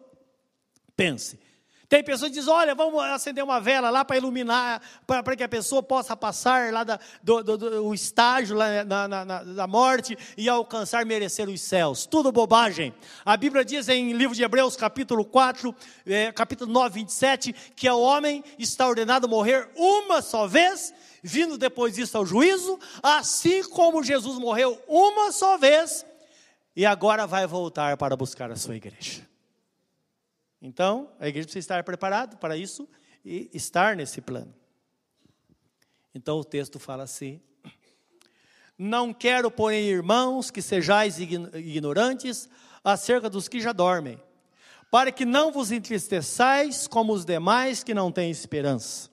[0.97, 1.41] pense.
[1.89, 5.49] Tem pessoas que dizem: olha, vamos acender uma vela lá para iluminar, para que a
[5.49, 10.17] pessoa possa passar lá da, do, do, do estágio lá na, na, na, da morte
[10.37, 12.07] e alcançar, merecer os céus.
[12.07, 12.95] Tudo bobagem.
[13.25, 15.75] A Bíblia diz em livro de Hebreus, capítulo 4,
[16.07, 21.95] é, capítulo 9, 27, que o homem está ordenado morrer uma só vez, vindo depois
[21.95, 26.05] disso ao juízo, assim como Jesus morreu uma só vez
[26.77, 29.34] e agora vai voltar para buscar a sua igreja.
[30.67, 32.89] Então, a igreja precisa estar preparada para isso
[33.23, 34.55] e estar nesse plano.
[36.15, 37.39] Então o texto fala assim:
[38.79, 42.49] Não quero, porém, irmãos, que sejais ignorantes
[42.83, 44.19] acerca dos que já dormem,
[44.91, 49.11] para que não vos entristeçais como os demais que não têm esperança.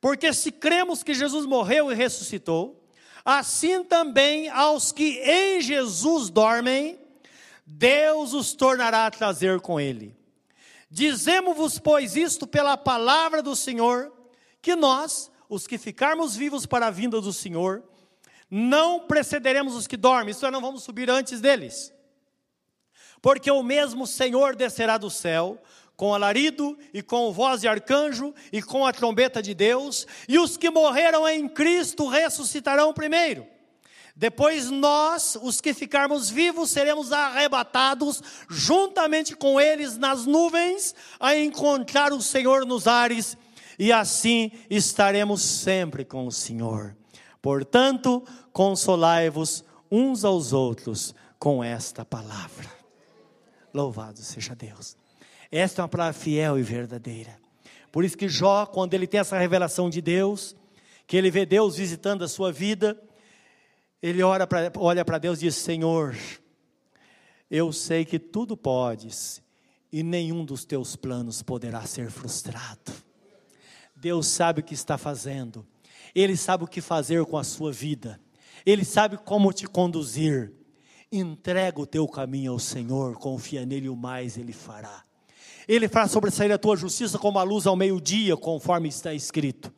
[0.00, 2.88] Porque se cremos que Jesus morreu e ressuscitou,
[3.24, 7.00] assim também aos que em Jesus dormem,
[7.66, 10.14] Deus os tornará a trazer com ele.
[10.90, 14.12] Dizemos-vos, pois, isto pela palavra do Senhor,
[14.62, 17.82] que nós, os que ficarmos vivos para a vinda do Senhor,
[18.50, 21.92] não precederemos os que dormem, isto é, não vamos subir antes deles.
[23.20, 25.60] Porque o mesmo Senhor descerá do céu,
[25.96, 30.56] com alarido e com voz de arcanjo e com a trombeta de Deus, e os
[30.56, 33.55] que morreram em Cristo ressuscitarão primeiro.
[34.16, 42.14] Depois nós, os que ficarmos vivos, seremos arrebatados juntamente com eles nas nuvens, a encontrar
[42.14, 43.36] o Senhor nos ares,
[43.78, 46.96] e assim estaremos sempre com o Senhor.
[47.42, 52.70] Portanto, consolai-vos uns aos outros com esta palavra.
[53.74, 54.96] Louvado seja Deus.
[55.52, 57.38] Esta é uma palavra fiel e verdadeira.
[57.92, 60.56] Por isso que Jó, quando ele tem essa revelação de Deus,
[61.06, 62.98] que ele vê Deus visitando a sua vida,
[64.02, 66.16] ele ora pra, olha para Deus e diz: Senhor,
[67.50, 69.42] eu sei que tudo podes
[69.92, 72.92] e nenhum dos teus planos poderá ser frustrado.
[73.94, 75.66] Deus sabe o que está fazendo,
[76.14, 78.20] Ele sabe o que fazer com a sua vida,
[78.64, 80.52] Ele sabe como te conduzir.
[81.10, 85.04] Entrega o teu caminho ao Senhor, confia nele, o mais Ele fará.
[85.68, 89.72] Ele fará sobressair a tua justiça como a luz ao meio-dia, conforme está escrito.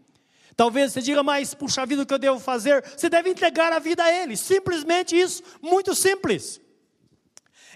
[0.58, 2.84] Talvez você diga, mas puxa vida, o que eu devo fazer?
[2.84, 6.60] Você deve entregar a vida a Ele, simplesmente isso, muito simples.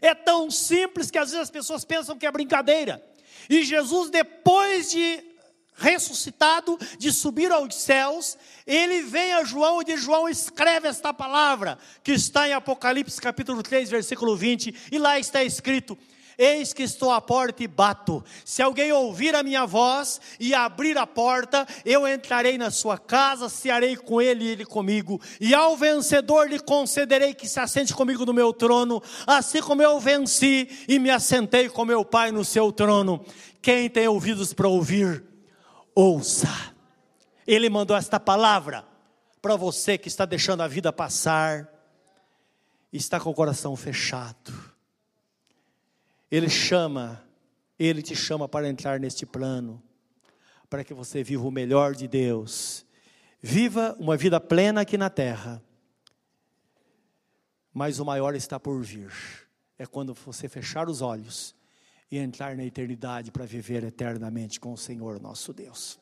[0.00, 3.00] É tão simples que às vezes as pessoas pensam que é brincadeira.
[3.48, 5.22] E Jesus, depois de
[5.76, 11.78] ressuscitado, de subir aos céus, ele vem a João e diz: João, escreve esta palavra,
[12.02, 15.96] que está em Apocalipse capítulo 3, versículo 20, e lá está escrito:
[16.38, 18.24] Eis que estou à porta e bato.
[18.44, 23.48] Se alguém ouvir a minha voz e abrir a porta, eu entrarei na sua casa,
[23.48, 25.20] cearei com ele e ele comigo.
[25.40, 30.00] E ao vencedor lhe concederei que se assente comigo no meu trono, assim como eu
[30.00, 33.24] venci e me assentei com meu Pai no seu trono.
[33.60, 35.22] Quem tem ouvidos para ouvir,
[35.94, 36.48] ouça.
[37.46, 38.84] Ele mandou esta palavra
[39.40, 41.68] para você que está deixando a vida passar,
[42.92, 44.71] está com o coração fechado
[46.32, 47.22] ele chama,
[47.78, 49.82] ele te chama para entrar neste plano,
[50.70, 52.86] para que você viva o melhor de Deus.
[53.42, 55.62] Viva uma vida plena aqui na terra.
[57.70, 59.12] Mas o maior está por vir.
[59.78, 61.54] é quando você fechar os olhos
[62.10, 66.00] e entrar na eternidade para viver eternamente com o Senhor nosso Deus.